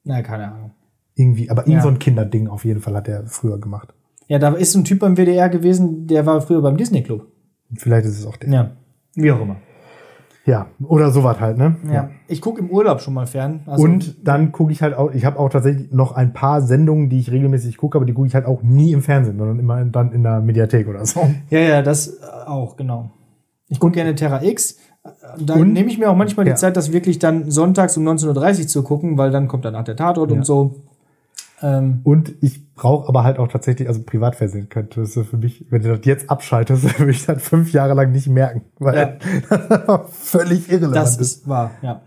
[0.04, 0.72] Na, keine Ahnung.
[1.16, 1.82] Irgendwie, aber irgend Ja.
[1.82, 3.94] so ein Kinderding auf jeden Fall hat er früher gemacht.
[4.28, 7.26] Ja, da ist ein Typ beim WDR gewesen, der war früher beim Disney Club.
[7.76, 8.50] Vielleicht ist es auch der.
[8.52, 8.72] Ja.
[9.16, 9.56] Wie auch immer.
[10.46, 11.76] Ja, oder sowas halt, ne?
[11.92, 12.10] Ja.
[12.28, 13.62] Ich gucke im Urlaub schon mal fern.
[13.66, 17.10] Also, Und dann gucke ich halt auch, ich habe auch tatsächlich noch ein paar Sendungen,
[17.10, 19.84] die ich regelmäßig gucke, aber die gucke ich halt auch nie im Fernsehen, sondern immer
[19.86, 21.28] dann in der Mediathek oder so.
[21.50, 23.10] Ja, ja, das äh, auch, genau.
[23.70, 24.78] Ich gucke gerne Terra X.
[25.40, 26.54] Da nehme ich mir auch manchmal Ja.
[26.54, 29.84] die Zeit, das wirklich dann sonntags um 19.30 Uhr zu gucken, weil dann kommt danach
[29.84, 30.38] der Tatort Ja.
[30.38, 30.76] und so.
[31.62, 35.66] Ähm, Und ich brauche aber halt auch tatsächlich, also Privatfernsehen könnte das ist für mich,
[35.70, 39.80] wenn du das jetzt abschaltest, würde ich das fünf Jahre lang nicht merken, weil Ja.
[39.88, 41.22] das völlig irrelevant das ist.
[41.22, 42.02] ist wahr, ja.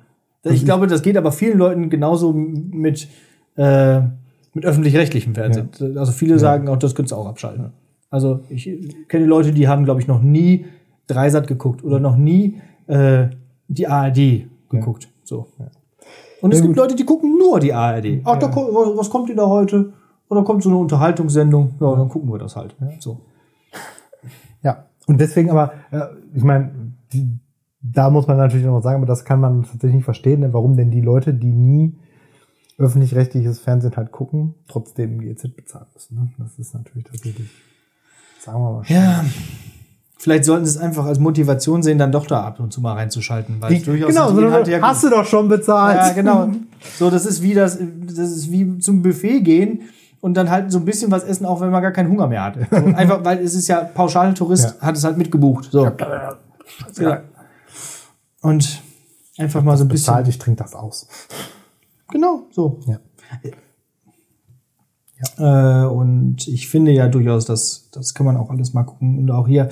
[0.45, 3.09] Ich glaube, das geht aber vielen Leuten genauso mit,
[3.57, 4.01] äh,
[4.55, 5.69] mit öffentlich-rechtlichem Fernsehen.
[5.99, 7.73] Also viele sagen auch, das könntest du auch abschalten.
[8.11, 8.71] Also ich
[9.09, 10.67] kenne Leute, die haben, glaube ich, noch nie
[11.07, 13.29] Dreisat geguckt oder noch nie äh,
[13.67, 15.09] die ARD geguckt.
[15.25, 15.49] So.
[16.41, 16.77] Und es Ja, gibt.
[16.77, 18.21] Leute, die gucken nur die ARD.
[18.25, 19.93] Ach, da, was kommt denn da heute?
[20.29, 21.75] Oder kommt so eine Unterhaltungssendung?
[21.81, 22.77] Ja, dann gucken wir das halt.
[23.01, 23.21] So.
[24.63, 26.01] Ja, und deswegen aber, äh,
[26.35, 26.93] ich meine,
[27.81, 30.77] da muss man natürlich noch sagen, aber das kann man tatsächlich nicht verstehen, denn warum
[30.77, 31.97] denn die Leute, die nie
[32.77, 36.15] öffentlich-rechtliches Fernsehen halt gucken, trotzdem GEZ bezahlen müssen.
[36.17, 36.31] Ne?
[36.39, 37.51] Das ist natürlich tatsächlich,
[38.41, 39.25] sagen wir mal, Ja.
[40.21, 42.95] Vielleicht sollten sie es einfach als Motivation sehen, dann doch da ab und zu mal
[42.95, 43.61] reinzuschalten.
[43.61, 45.97] Weil es durchaus genau, so, Inhalte ja hast du doch schon bezahlt.
[45.97, 46.49] Ja, genau.
[46.97, 49.89] So, das ist wie das, das ist wie zum Buffet gehen
[50.21, 52.45] und dann halt so ein bisschen was essen, auch wenn man gar keinen Hunger mehr
[52.45, 52.57] hat.
[52.71, 54.87] So, einfach, weil es ist ja Pauschaltourist, Ja.
[54.87, 55.69] hat es halt mitgebucht.
[55.73, 55.91] So.
[57.01, 57.23] Ja.
[58.41, 58.81] Und
[59.39, 60.13] einfach mal so ein bisschen.
[60.13, 61.09] Bezahlt, ich trinke das aus.
[62.11, 62.79] Genau, so.
[62.87, 62.99] Ja.
[65.37, 69.19] Äh, und ich finde ja durchaus, dass das kann man auch alles mal gucken.
[69.19, 69.69] Und auch hier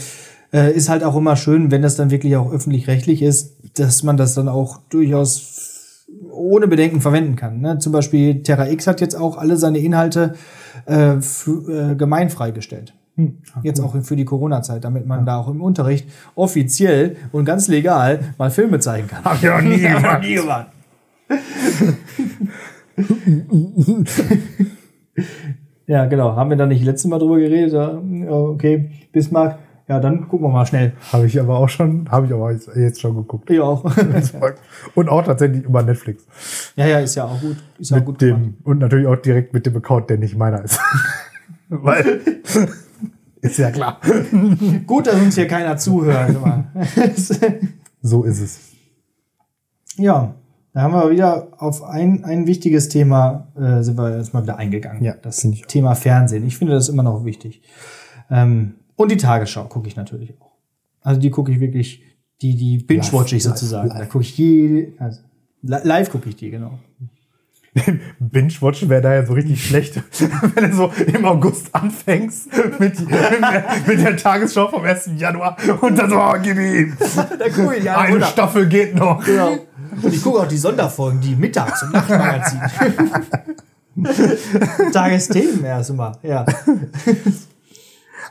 [0.53, 4.17] äh, ist halt auch immer schön, wenn das dann wirklich auch öffentlich-rechtlich ist, dass man
[4.17, 7.61] das dann auch durchaus ohne Bedenken verwenden kann.
[7.61, 7.79] Ne?
[7.79, 10.35] Zum Beispiel Terra X hat jetzt auch alle seine Inhalte
[10.87, 12.95] äh, äh, gemeinfrei gestellt.
[13.63, 18.21] Jetzt auch für die Corona-Zeit, damit man da auch im Unterricht offiziell und ganz legal
[18.37, 19.25] mal Filme zeigen kann.
[19.25, 20.23] Hab ich noch nie noch gemacht.
[20.23, 20.67] nie gemacht.
[25.87, 26.37] ja, genau.
[26.37, 27.73] Haben wir da nicht letztes Mal drüber geredet?
[27.73, 29.59] Ja, ja, okay, Bismarck.
[29.89, 30.95] Ja, dann gucken wir mal schnell.
[31.13, 33.49] Habe ich aber auch schon, habe ich aber jetzt schon geguckt.
[33.51, 33.85] Ich auch.
[34.97, 36.27] Und auch tatsächlich über Netflix.
[36.75, 37.57] ja, ja, ist ja auch gut.
[37.79, 38.43] Ist ja auch Mit gut gemacht.
[38.43, 40.81] dem, und natürlich auch direkt mit dem Account, der nicht meiner ist.
[41.69, 42.21] Weil,
[43.41, 44.01] ist ja klar.
[44.87, 46.37] Gut, dass uns hier keiner zuhört.
[48.03, 48.61] So ist es.
[49.97, 50.35] ja,
[50.73, 54.59] da haben wir wieder auf ein, ein wichtiges Thema, äh, sind wir jetzt mal wieder
[54.59, 55.03] eingegangen.
[55.03, 55.47] Ja, das.
[55.69, 56.45] Thema Fernsehen.
[56.47, 57.63] Ich finde das immer noch wichtig.
[58.31, 60.53] Ähm, und die Tagesschau gucke ich natürlich auch.
[61.03, 62.03] Also die gucke ich wirklich,
[62.43, 63.89] die, die binge-watch ich sozusagen.
[63.89, 63.99] live.
[63.99, 65.21] Da gucke ich die, also,
[65.63, 66.79] li- live gucke ich die, genau.
[68.21, 69.97] Binge-Watchen wäre da ja so richtig schlecht,
[70.55, 72.49] wenn du so im August anfängst
[72.81, 75.11] mit, mit, der, mit der Tagesschau vom 1.
[75.19, 76.97] Januar und dann so, oh, gib ihm.
[77.39, 78.27] Da gucke ich die alle Eine runter.
[78.29, 79.23] Staffel geht noch.
[79.25, 79.59] Genau.
[80.03, 82.61] Und ich gucke auch die Sonderfolgen, die Mittags- und Nachtmagazin.
[84.93, 86.45] Tagesthemen erst immer, ja.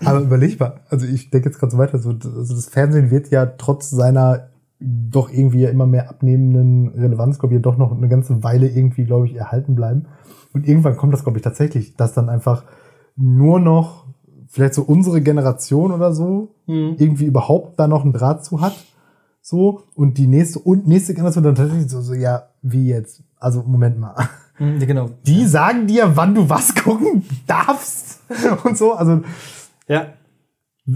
[0.03, 3.29] Aber überleg mal, also ich denke jetzt gerade so weiter, so, also das Fernsehen wird
[3.29, 7.95] ja trotz seiner doch irgendwie ja immer mehr abnehmenden Relevanz, glaube ich, ja doch noch
[7.95, 10.07] eine ganze Weile irgendwie, glaube ich, erhalten bleiben.
[10.53, 12.63] Und irgendwann kommt das, glaube ich, tatsächlich, dass dann einfach
[13.15, 14.05] nur noch
[14.47, 18.75] vielleicht so unsere Generation oder so irgendwie überhaupt da noch einen Draht zu hat.
[19.41, 23.21] So, und die nächste und nächste Generation dann tatsächlich so, so ja, wie jetzt?
[23.37, 24.15] Also, Moment mal.
[24.57, 25.09] Mhm, genau.
[25.27, 28.21] Die sagen dir, wann du was gucken darfst
[28.63, 28.93] und so.
[28.93, 29.21] Also,
[29.87, 30.07] Ja.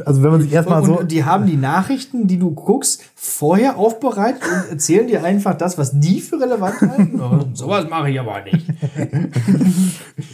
[0.05, 0.99] also wenn man sich erstmal so.
[0.99, 5.77] und die haben die Nachrichten, die du guckst, vorher aufbereitet und erzählen dir einfach das,
[5.77, 7.21] was die für relevant halten.
[7.53, 8.65] Sowas mache ich aber nicht.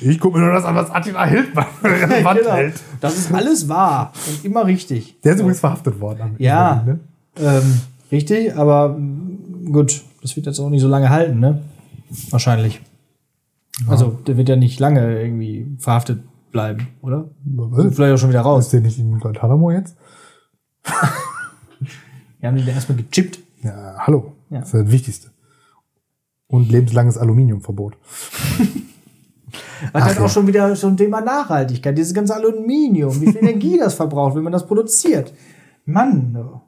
[0.02, 2.52] Ich gucke mir nur das an, was Attila Hildmann für relevant Genau.
[2.54, 2.76] hält.
[3.02, 5.20] Das ist alles wahr und immer richtig.
[5.22, 6.22] Der ist übrigens verhaftet worden.
[6.22, 6.80] am Ja.
[6.80, 7.00] Ende, ne?
[7.40, 7.82] Ähm,
[8.12, 8.98] richtig, aber
[9.72, 11.62] gut, das wird jetzt auch nicht so lange halten, ne?
[12.30, 12.82] Wahrscheinlich.
[13.88, 16.20] Also, der wird ja nicht lange irgendwie verhaftet
[16.56, 17.30] bleiben, oder?
[17.44, 17.96] Was?
[17.96, 18.70] Vielleicht auch schon wieder Ist raus.
[18.70, 19.98] der nicht in Guantanamo jetzt?
[22.40, 23.40] Wir haben den erstmal gechippt.
[23.62, 24.32] Ja, hallo.
[24.50, 24.60] Ja.
[24.60, 25.32] Das ist das Wichtigste.
[26.48, 27.98] Und lebenslanges Aluminiumverbot.
[29.92, 30.24] Was Ach halt ja.
[30.24, 31.98] auch schon wieder so ein Thema Nachhaltigkeit.
[31.98, 35.34] Dieses ganze Aluminium, wie viel Energie das verbraucht, wenn man das produziert.
[35.84, 36.62] Mann.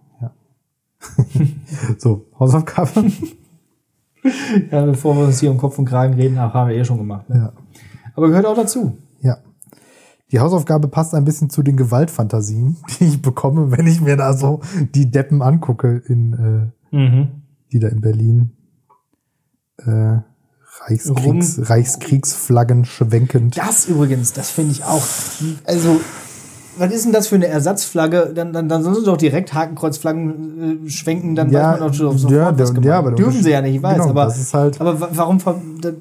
[1.99, 3.11] So, Hausaufgabe.
[4.71, 7.29] Ja, bevor wir uns hier um Kopf und Kragen reden, haben wir eh schon gemacht.
[7.29, 7.37] Ne?
[7.37, 7.53] ja.
[8.15, 8.97] Aber gehört auch dazu.
[9.21, 9.37] ja.
[10.31, 14.33] Die Hausaufgabe passt ein bisschen zu den Gewaltfantasien, die ich bekomme, wenn ich mir da
[14.35, 14.61] so
[14.93, 17.27] die Deppen angucke, in, äh,
[17.71, 18.51] die da in Berlin
[19.77, 20.19] äh,
[20.85, 23.57] Reichskriegs, Reichskriegsflaggen schwenkend.
[23.57, 25.03] Das übrigens, das finde ich auch.
[25.65, 25.99] Also,
[26.77, 28.31] was ist denn das für eine Ersatzflagge?
[28.35, 31.95] Dann, dann, dann sollen sie doch direkt Hakenkreuzflaggen äh, schwenken, dann Ja, weiß man doch
[31.97, 33.93] schon sofort, ja, was gemeint ja, aber Dürfen sie ja nicht, ich weiß.
[33.97, 35.39] genau, aber, halt- aber wa- warum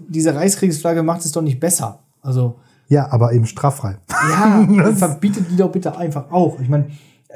[0.09, 2.01] diese Reichskriegsflagge macht es doch nicht besser?
[2.23, 2.57] Also,
[2.89, 3.99] Ja, aber eben straffrei.
[4.11, 6.61] ja, verbietet die doch bitte einfach auch.
[6.61, 6.87] Ich meine,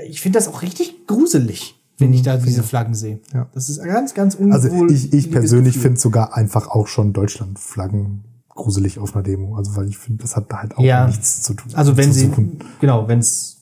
[0.08, 3.20] ich finde das auch richtig gruselig, wenn ich da diese Flaggen sehe.
[3.34, 3.48] Ja.
[3.52, 4.52] Das ist ganz, ganz unwohl.
[4.52, 9.56] Also ich, ich persönlich finde sogar einfach auch schon Deutschlandflaggen gruselig auf einer Demo.
[9.56, 11.06] Also weil ich finde, das hat da halt auch Ja.
[11.06, 11.72] nichts zu tun.
[11.74, 12.58] Also wenn sie, suchen.
[12.80, 13.56] genau, wenn es,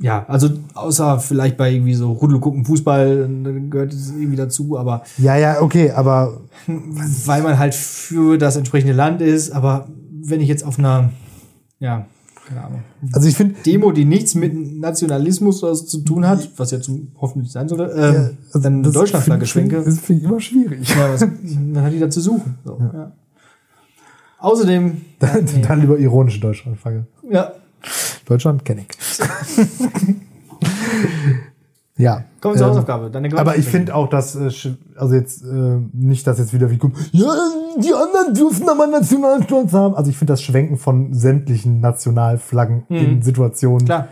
[0.00, 5.02] ja, also außer vielleicht bei irgendwie so Rudelgucken Fußball, dann gehört es irgendwie dazu, aber
[5.18, 9.88] Ja, ja, okay, aber weil man halt für das entsprechende Land ist, aber
[10.28, 11.10] wenn ich jetzt auf einer,
[11.78, 12.06] ja,
[12.46, 16.48] keine Ahnung, also ich finde, Demo, die nichts mit Nationalismus oder so zu tun hat,
[16.56, 17.84] was jetzt hoffentlich sein sollte,
[18.54, 20.88] ähm, dann eine Deutschlandflagge schwenke, Das finde ich immer schwierig.
[20.88, 22.56] ja, was, dann hat die da zu suchen.
[22.64, 23.12] So, ja.
[24.38, 25.62] Außerdem, Dann, nee.
[25.66, 27.06] dann lieber ironische Deutschlandflagge.
[27.30, 27.52] ja,
[28.26, 30.16] Deutschland kenne ich.
[31.96, 32.24] ja.
[32.40, 33.10] kommen wir zur ähm, Hausaufgabe.
[33.10, 34.50] Deine Aber ich finde auch, dass, äh,
[34.96, 37.32] also jetzt, äh, nicht, dass jetzt wieder wie kommt, ja,
[37.78, 39.94] die anderen dürfen aber Nationalstolz haben.
[39.94, 43.86] Also ich finde das Schwenken von sämtlichen Nationalflaggen in Situationen Mhm.
[43.86, 44.08] Klar.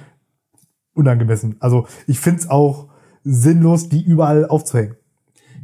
[0.95, 1.57] unangemessen.
[1.61, 2.89] Also ich finde es auch
[3.23, 4.97] sinnlos, die überall aufzuhängen.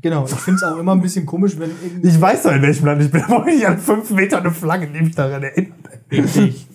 [0.02, 2.62] Genau, ich finde es auch immer ein bisschen komisch, wenn irgendwie Ich weiß doch, in
[2.62, 5.74] welchem Land ich bin, aber ich an fünf Metern eine Flagge, die mich daran erinnert.
[6.10, 6.66] Richtig.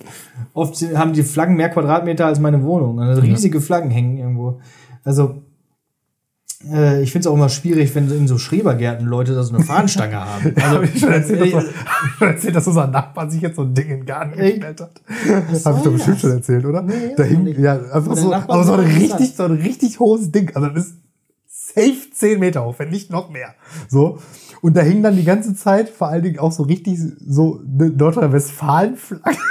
[0.54, 3.00] Oft haben die Flaggen mehr Quadratmeter als meine Wohnung.
[3.00, 4.60] Also riesige Flaggen hängen irgendwo.
[5.06, 5.44] Also,
[6.70, 9.56] äh, ich finde es auch immer schwierig, wenn so in so Schrebergärten Leute da so
[9.56, 10.54] eine Fahnenstange haben.
[10.56, 13.56] Also, Habe ich schon erzählt, dass, äh, ich schon erzählt, dass unser Nachbar sich jetzt
[13.56, 15.02] so ein Ding in den Garten Ey, gestellt hat.
[15.66, 16.22] Habe ich doch bestimmt das?
[16.22, 16.82] schon erzählt, oder?
[16.82, 20.52] Nee, da hing, ja, einfach so, aber so ein richtig, so ein richtig hohes Ding.
[20.56, 20.96] Also das ist
[21.48, 23.54] safe 10 Meter hoch, wenn nicht noch mehr.
[23.88, 24.20] So.
[24.62, 27.90] Und da hing dann die ganze Zeit vor allen Dingen auch so richtig so eine
[27.92, 29.38] Nordrhein-Westfalen-Flagge.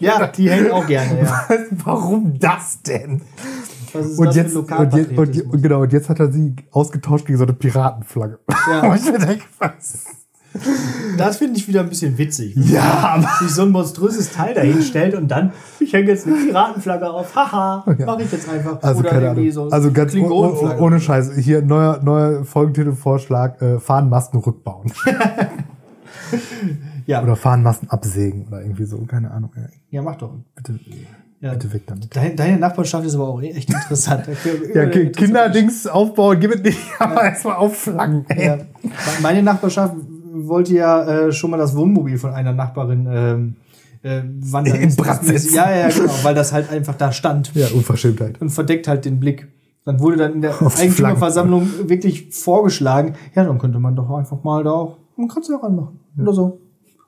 [0.00, 1.48] Ja, die hängen auch gerne, ja.
[1.70, 3.20] Warum das denn?
[3.94, 7.44] Und jetzt, und, jetzt, und, und genau, und jetzt hat er sie ausgetauscht gegen so
[7.44, 8.38] eine Piratenflagge.
[8.70, 8.94] Ja.
[8.94, 10.04] Ich mir denke, was?
[11.16, 12.56] Das finde ich wieder ein bisschen witzig.
[12.56, 16.36] Ja, aber Sich so ein monströses Teil dahin stellt und dann, ich hänge jetzt eine
[16.36, 18.06] Piratenflagge auf, haha, Ja.
[18.06, 18.82] mache ich jetzt einfach.
[18.82, 19.50] Also Oder keine Ahnung.
[19.50, 21.32] so also ganz oh, oh, ohne Scheiß.
[21.36, 24.90] Hier neuer neuer Folgentitelvorschlag: äh, Fahnenmasten rückbauen
[27.06, 27.22] ja.
[27.22, 28.98] oder Fahnenmasten absägen oder irgendwie so.
[29.02, 29.50] Keine Ahnung.
[29.90, 30.34] Ja, mach doch.
[30.54, 30.78] Bitte,
[31.40, 31.52] Ja.
[31.52, 32.14] bitte weg damit.
[32.16, 34.24] Deine, deine Nachbarschaft ist aber auch echt interessant.
[34.74, 38.26] Ja, Ki- Kinderdings aufbauen, gib es nicht, aber erstmal aufflanken.
[38.36, 38.58] Ja.
[39.22, 39.94] Meine Nachbarschaft
[40.32, 43.56] wollte ja äh, schon mal das Wohnmobil von einer Nachbarin ähm,
[44.02, 44.76] äh, wandern.
[44.80, 45.54] In Brand setzen.
[45.54, 48.40] Ja, ja, genau, weil das halt einfach da stand Ja, Unverschämtheit.
[48.40, 49.46] und verdeckt halt den Blick.
[49.84, 54.42] Dann wurde dann in der Auf Eigentümerversammlung wirklich vorgeschlagen, ja, dann könnte man doch einfach
[54.44, 56.00] mal da auch einen Kratzer ranmachen.
[56.20, 56.60] Oder so.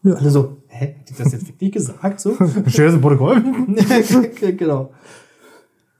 [0.02, 0.14] Ja.
[0.14, 2.20] Alle so, hä, hat die das jetzt wirklich gesagt?
[2.20, 2.34] So?
[2.66, 3.42] Schönes Protokoll.
[4.56, 4.90] genau.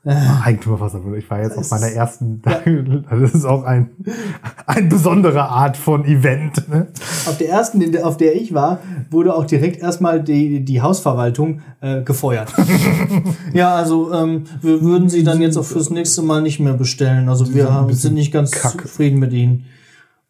[0.03, 1.15] Eigentümerversammlung.
[1.17, 2.41] Ich war jetzt auf meiner ersten.
[3.07, 3.91] Also das ist auch ein,
[4.67, 6.67] eine besondere Art von Event.
[6.71, 6.87] Ne?
[7.27, 8.79] Auf der ersten, auf der ich war,
[9.11, 12.55] wurde auch direkt erstmal die, die Hausverwaltung äh, gefeuert.
[13.53, 17.29] ja, also ähm, wir würden sie dann jetzt auch fürs nächste Mal nicht mehr bestellen.
[17.29, 18.85] Also wir sind ein haben, sind nicht ganz kacke.
[18.85, 19.67] zufrieden mit ihnen.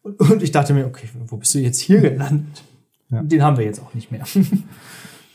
[0.03, 2.61] Und, und ich dachte mir, okay, wo bist du jetzt hier gelandet?
[3.11, 3.21] Ja.
[3.23, 4.23] Den haben wir jetzt auch nicht mehr.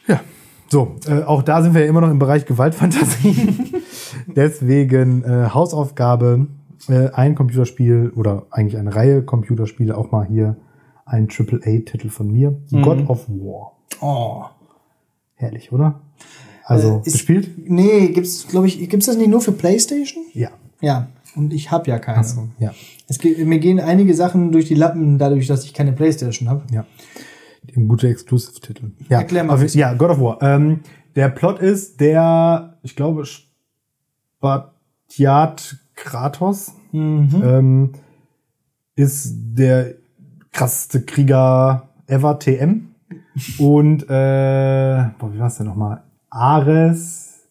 [0.08, 0.20] Ja.
[0.68, 3.48] So, äh, auch da sind wir ja immer noch im Bereich Gewaltfantasie.
[4.36, 6.46] Deswegen äh, Hausaufgabe,
[6.88, 10.56] äh, ein Computerspiel oder eigentlich eine Reihe Computerspiele, auch mal hier
[11.04, 12.56] ein AAA-Titel von mir.
[12.70, 13.72] God of War.
[14.00, 14.44] Oh.
[15.34, 16.00] Herrlich, oder?
[16.64, 17.50] Also, Äh, ist- gespielt?
[17.68, 20.24] Nee, gibt's, glaube ich, gibt's das nicht nur für Playstation?
[20.34, 20.50] Ja.
[20.80, 21.08] Ja.
[21.34, 22.18] Und ich habe ja keine.
[22.18, 22.72] Achso, ja.
[23.08, 26.62] Es geht, mir gehen einige Sachen durch die Lappen, dadurch, dass ich keine Playstation habe.
[26.72, 26.84] Ja.
[27.76, 28.92] Ein guter Exclusive-Titel.
[29.08, 29.54] Ja, Erklär mal.
[29.54, 30.42] auf- Ja, God of War.
[30.42, 30.80] Ähm,
[31.14, 33.24] der Plot ist der, ich glaube,
[34.40, 37.42] Spartiat Kratos Mhm.
[37.44, 37.92] ähm,
[38.94, 39.94] ist der
[40.52, 42.88] krasseste Krieger ever, TM.
[43.58, 46.02] Und, äh, boah, wie war's denn nochmal?
[46.30, 47.48] Ares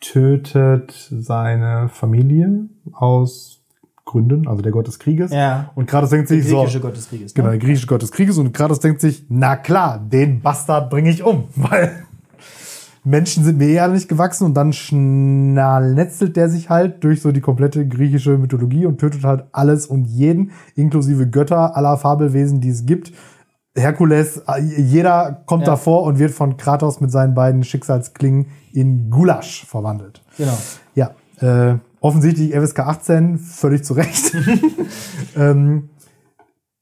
[0.00, 3.55] tötet seine Familie aus
[4.06, 5.32] Gründen, also der Gott des Krieges.
[5.32, 5.70] Ja.
[5.74, 7.34] Und Kratos denkt sich so, Griechische Gott des Krieges.
[7.34, 7.58] Genau, Ne?
[7.58, 8.38] der griechische Gott des Krieges.
[8.38, 11.44] Und Kratos denkt sich, na klar, den Bastard bringe ich um.
[11.56, 11.90] Weil,
[13.04, 17.40] Menschen sind mir eher nicht gewachsen und dann schnalnetzelt der sich halt durch so die
[17.40, 22.84] komplette griechische Mythologie und tötet halt alles und jeden, inklusive Götter aller Fabelwesen, die es
[22.86, 23.12] gibt.
[23.76, 24.42] Herkules,
[24.76, 25.72] jeder kommt Ja.
[25.72, 30.22] davor und wird von Kratos mit seinen beiden Schicksalsklingen in Gulasch verwandelt.
[30.38, 30.56] Genau.
[30.94, 31.76] Ja, äh,
[32.06, 34.36] offensichtlich FSK 18, völlig zu Recht.
[35.36, 35.88] ähm,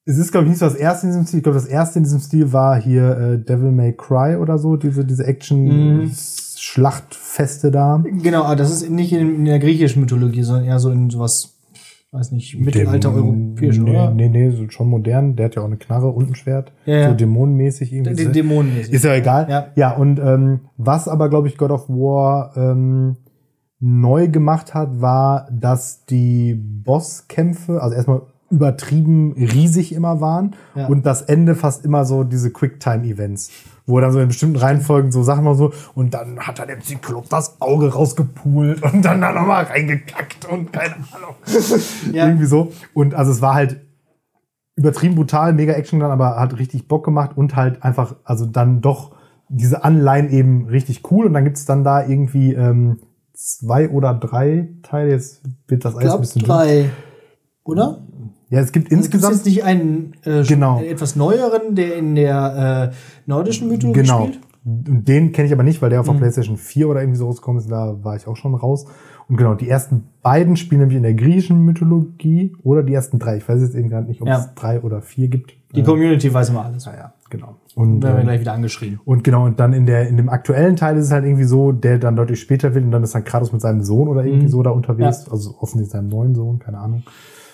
[0.05, 1.39] es ist, glaube ich, nicht so das erste in diesem Stil.
[1.39, 4.77] Ich glaube, das erste in diesem Stil war hier äh, Devil May Cry oder so,
[4.77, 8.05] diese, diese Action-Schlachtfeste da.
[8.05, 11.59] Genau, aber das ist nicht in, in der griechischen Mythologie, sondern eher so in sowas,
[12.11, 14.11] weiß nicht, mittelalter Dem- europäisch, nee, oder?
[14.11, 15.37] Nee, nee, so schon modern.
[15.37, 16.71] Der hat ja auch eine Knarre und ein Schwert.
[16.85, 17.09] Ja, ja.
[17.09, 18.15] So dämonenmäßig irgendwie.
[18.15, 18.77] Den Dämonen.
[18.77, 19.47] Ist ja egal.
[19.49, 19.69] Ja.
[19.75, 23.17] ja und ähm, was aber, glaube ich, God of War ähm,
[23.87, 30.87] neu gemacht hat, war, dass die Bosskämpfe, also erstmal übertrieben riesig immer waren Ja.
[30.87, 33.51] und das Ende fast immer so diese Quicktime-Events,
[33.87, 36.81] wo dann so in bestimmten Reihenfolgen so Sachen mal so und dann hat er dem
[36.81, 41.35] Zyklop das Auge rausgepult und dann da nochmal reingekackt und keine Ahnung.
[42.13, 42.27] Ja.
[42.27, 42.73] Irgendwie so.
[42.95, 43.81] Und also es war halt
[44.77, 48.81] übertrieben brutal, mega Action dann, aber hat richtig Bock gemacht und halt einfach, also dann
[48.81, 49.13] doch
[49.49, 51.27] diese Anleihen eben richtig cool.
[51.27, 52.99] Und dann gibt's dann da irgendwie ähm,
[53.35, 55.11] zwei oder drei Teile.
[55.11, 56.43] Jetzt wird das alles ein bisschen.
[56.43, 56.91] drei.
[57.65, 58.07] Oder?
[58.51, 59.35] Ja, es gibt Insgesamt insgesamt.
[59.35, 60.81] ist nicht einen äh, Genau.
[60.81, 62.95] etwas neueren, der in der äh,
[63.27, 64.25] nordischen Mythologie Genau.
[64.27, 64.41] spielt.
[64.67, 66.13] Und den kenne ich aber nicht, weil der auf Mhm.
[66.13, 67.71] der PlayStation 4 oder irgendwie so rausgekommen ist.
[67.71, 68.87] Da war ich auch schon raus.
[69.29, 73.39] Und genau, die ersten beiden spielen nämlich in der griechischen Mythologie oder die ersten drei.
[73.39, 74.39] Ich weiß jetzt eben gerade nicht, ob Ja.
[74.39, 75.55] es drei oder vier gibt.
[75.75, 76.85] Die Community weiß immer alles.
[76.85, 77.57] ja, genau.
[77.75, 79.01] Und, Werden wir ähm, gleich wieder angeschrieben.
[79.05, 81.73] Und genau, und dann in der, in dem aktuellen Teil ist es halt irgendwie so,
[81.73, 84.47] der dann deutlich später wird und dann ist dann Kratos mit seinem Sohn oder irgendwie
[84.47, 84.51] Mhm.
[84.51, 87.03] so da unterwegs, also offensichtlich seinem neuen Sohn, keine Ahnung.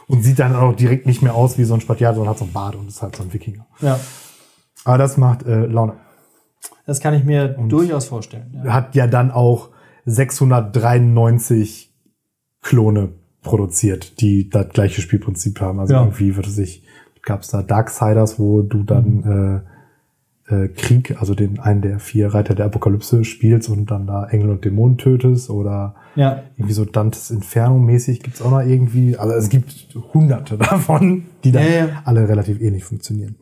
[0.09, 2.45] Und sieht dann auch direkt nicht mehr aus wie so ein Spatial, sondern hat so
[2.45, 3.67] ein Bart und ist halt so ein Wikinger.
[3.81, 3.99] Ja,
[4.85, 5.93] Aber das macht äh, Laune.
[6.85, 8.61] das kann ich mir durchaus vorstellen.
[8.65, 8.73] Ja.
[8.73, 9.69] Hat ja dann auch
[10.05, 11.95] 693
[12.63, 13.13] Klone
[13.43, 15.81] produziert, die das gleiche Spielprinzip haben.
[15.81, 16.01] Also Ja.
[16.03, 16.85] irgendwie, würde sich,
[17.23, 19.63] gab es da Darksiders, wo du dann
[20.49, 24.27] äh, äh, Krieg, also den einen der vier Reiter der Apokalypse spielst und dann da
[24.27, 26.43] Engel und Dämonen tötest oder ja.
[26.57, 29.17] irgendwie so Dantes Inferno mäßig gibt's auch noch irgendwie.
[29.17, 32.03] Also es gibt hunderte davon, die dann ja.
[32.05, 33.37] alle relativ ähnlich funktionieren.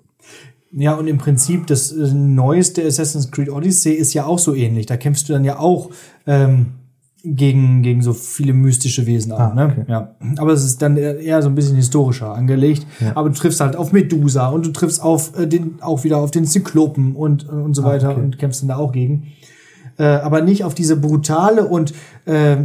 [0.71, 4.85] Ja, und im Prinzip das äh, neueste Assassin's Creed Odyssey ist ja auch so ähnlich.
[4.85, 5.91] Da kämpfst du dann ja auch
[6.27, 6.75] ähm,
[7.35, 9.53] gegen, gegen so viele mystische Wesen an.
[9.53, 9.73] Ah, ne?
[9.73, 9.85] okay.
[9.89, 10.15] ja.
[10.39, 12.87] Aber es ist dann eher so ein bisschen historischer angelegt.
[13.15, 16.31] Aber du triffst halt auf Medusa und du triffst auf äh, den, auch wieder auf
[16.31, 18.21] den Zyklopen und, äh, und so weiter Ah, okay.
[18.21, 19.29] und kämpfst dann da auch gegen.
[19.99, 21.93] Äh, aber nicht auf diese brutale und
[22.25, 22.57] äh,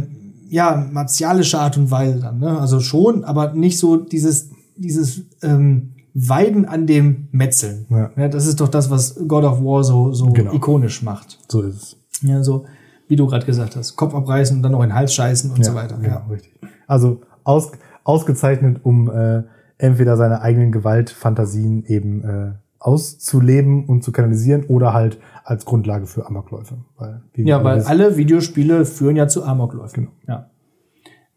[0.50, 2.38] ja, martialische Art und Weise dann.
[2.38, 2.58] Ne?
[2.58, 7.86] Also schon, aber nicht so dieses, dieses ähm, Weiden an dem Metzeln.
[7.90, 8.28] Ja.
[8.28, 10.52] das ist doch das, was God of War so, so Genau.
[10.52, 11.38] ikonisch macht.
[11.48, 11.96] So ist es.
[12.22, 12.64] Ja, so,
[13.08, 15.64] wie du gerade gesagt hast, Kopf abreißen und dann noch in den Hals scheißen und
[15.64, 15.96] so weiter.
[15.96, 16.26] Genau, Ja.
[16.30, 16.52] richtig.
[16.86, 17.72] Also aus,
[18.04, 19.42] ausgezeichnet, um äh,
[19.78, 26.26] entweder seine eigenen Gewaltfantasien eben äh, auszuleben und zu kanalisieren oder halt als Grundlage für
[26.26, 26.76] Amokläufe.
[26.96, 30.08] Weil, Ja, weil wissen- alle Videospiele führen ja zu Amokläufen.
[30.24, 30.38] Genau.
[30.38, 30.50] Ja.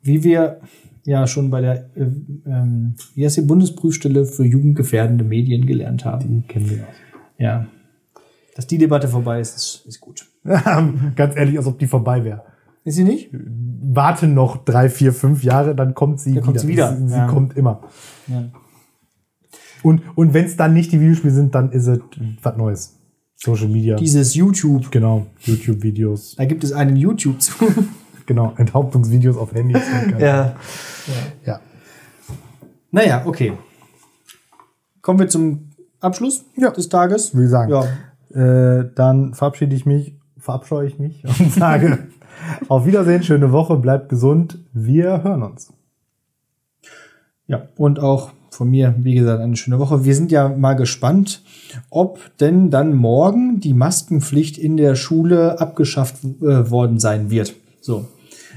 [0.02, 0.60] Wie wir
[1.04, 2.04] ja schon bei der, äh,
[2.46, 6.28] ähm, wie heißt die Bundesprüfstelle für jugendgefährdende Medien gelernt haben.
[6.28, 6.80] die kennen wir
[7.38, 7.66] Ja.
[8.56, 10.26] Dass die Debatte vorbei ist, ist, ist gut.
[11.16, 12.44] Ganz ehrlich, als ob die vorbei wäre.
[12.84, 13.30] Ist sie nicht?
[13.34, 16.46] Warte noch drei, vier, fünf Jahre, dann kommt sie Dann wieder.
[16.46, 16.96] kommt sie wieder.
[16.98, 17.28] Sie, sie Ja.
[17.28, 17.82] kommt immer.
[18.28, 18.46] Ja.
[19.84, 22.00] Und, und wenn es dann nicht die Videospiele sind, dann ist es
[22.42, 22.94] was Neues.
[23.36, 23.96] Social Media.
[23.98, 25.28] Dieses YouTube, genau.
[25.42, 26.36] YouTube-Videos.
[26.38, 27.54] da gibt es einen YouTube zu.
[28.26, 28.54] Genau.
[28.58, 29.82] Enthauptungsvideos auf Handys.
[30.20, 30.54] ja.
[31.46, 31.62] ja.
[32.92, 33.54] Naja, okay.
[35.02, 35.70] Kommen wir zum
[36.02, 36.72] Abschluss Ja.
[36.72, 37.34] des Tages.
[37.34, 37.72] Würde ich sagen.
[37.72, 38.80] Ja.
[38.80, 40.17] Äh, dann verabschiede ich mich,
[40.48, 42.00] verabscheue ich mich und sage
[42.70, 45.74] auf Wiedersehen, schöne Woche, bleibt gesund, wir hören uns.
[47.48, 50.06] Ja, und auch von mir, wie gesagt, eine schöne Woche.
[50.06, 51.42] Wir sind ja mal gespannt,
[51.90, 57.54] ob denn dann morgen die Maskenpflicht in der Schule abgeschafft äh, worden sein wird.
[57.82, 58.06] So.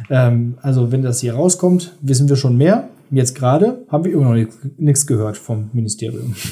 [0.09, 2.88] Ähm, also, wenn das hier rauskommt, wissen wir schon mehr.
[3.11, 6.34] Jetzt gerade haben wir immer noch nichts- nichts gehört vom Ministerium.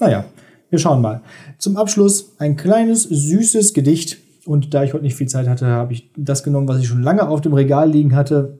[0.00, 0.24] Naja,
[0.70, 1.22] wir schauen mal.
[1.58, 4.18] Zum Abschluss ein kleines, süßes Gedicht.
[4.46, 7.02] Und da ich heute nicht viel Zeit hatte, habe ich das genommen, was ich schon
[7.02, 8.58] lange auf dem Regal liegen hatte.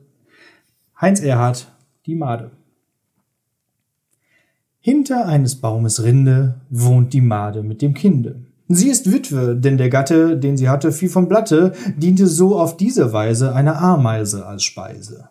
[1.01, 1.69] Heinz Erhardt,
[2.07, 2.51] die Made.
[4.81, 8.43] Hinter eines Baumes Rinde wohnt die Made mit dem Kinde.
[8.69, 12.77] Sie ist Witwe, denn der Gatte, den sie hatte, fiel vom Blatte, diente so auf
[12.77, 15.29] diese Weise einer Ameise als Speise.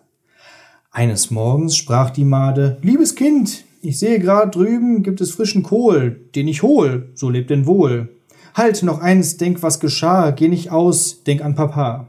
[0.91, 6.11] Eines Morgens sprach die Made, liebes Kind, ich sehe grad drüben gibt es frischen Kohl,
[6.35, 8.09] den ich hol, so lebt denn wohl.
[8.53, 12.07] Halt, noch eins, denk, was geschah, geh nicht aus, denk an Papa.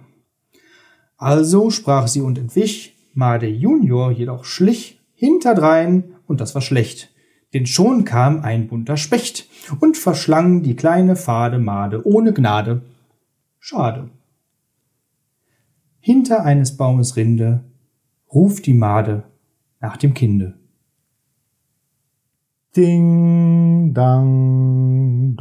[1.17, 7.11] Also sprach sie und entwich, Made Junior jedoch schlich hinterdrein, und das war schlecht.
[7.55, 9.49] Denn schon kam ein bunter Specht
[9.81, 12.83] und verschlang die kleine fade Made ohne Gnade.
[13.59, 14.11] Schade.
[16.01, 17.65] Hinter eines Baumes Rinde
[18.33, 19.23] ruft die Made
[19.81, 20.59] nach dem Kinde.
[22.77, 25.37] Ding, dang.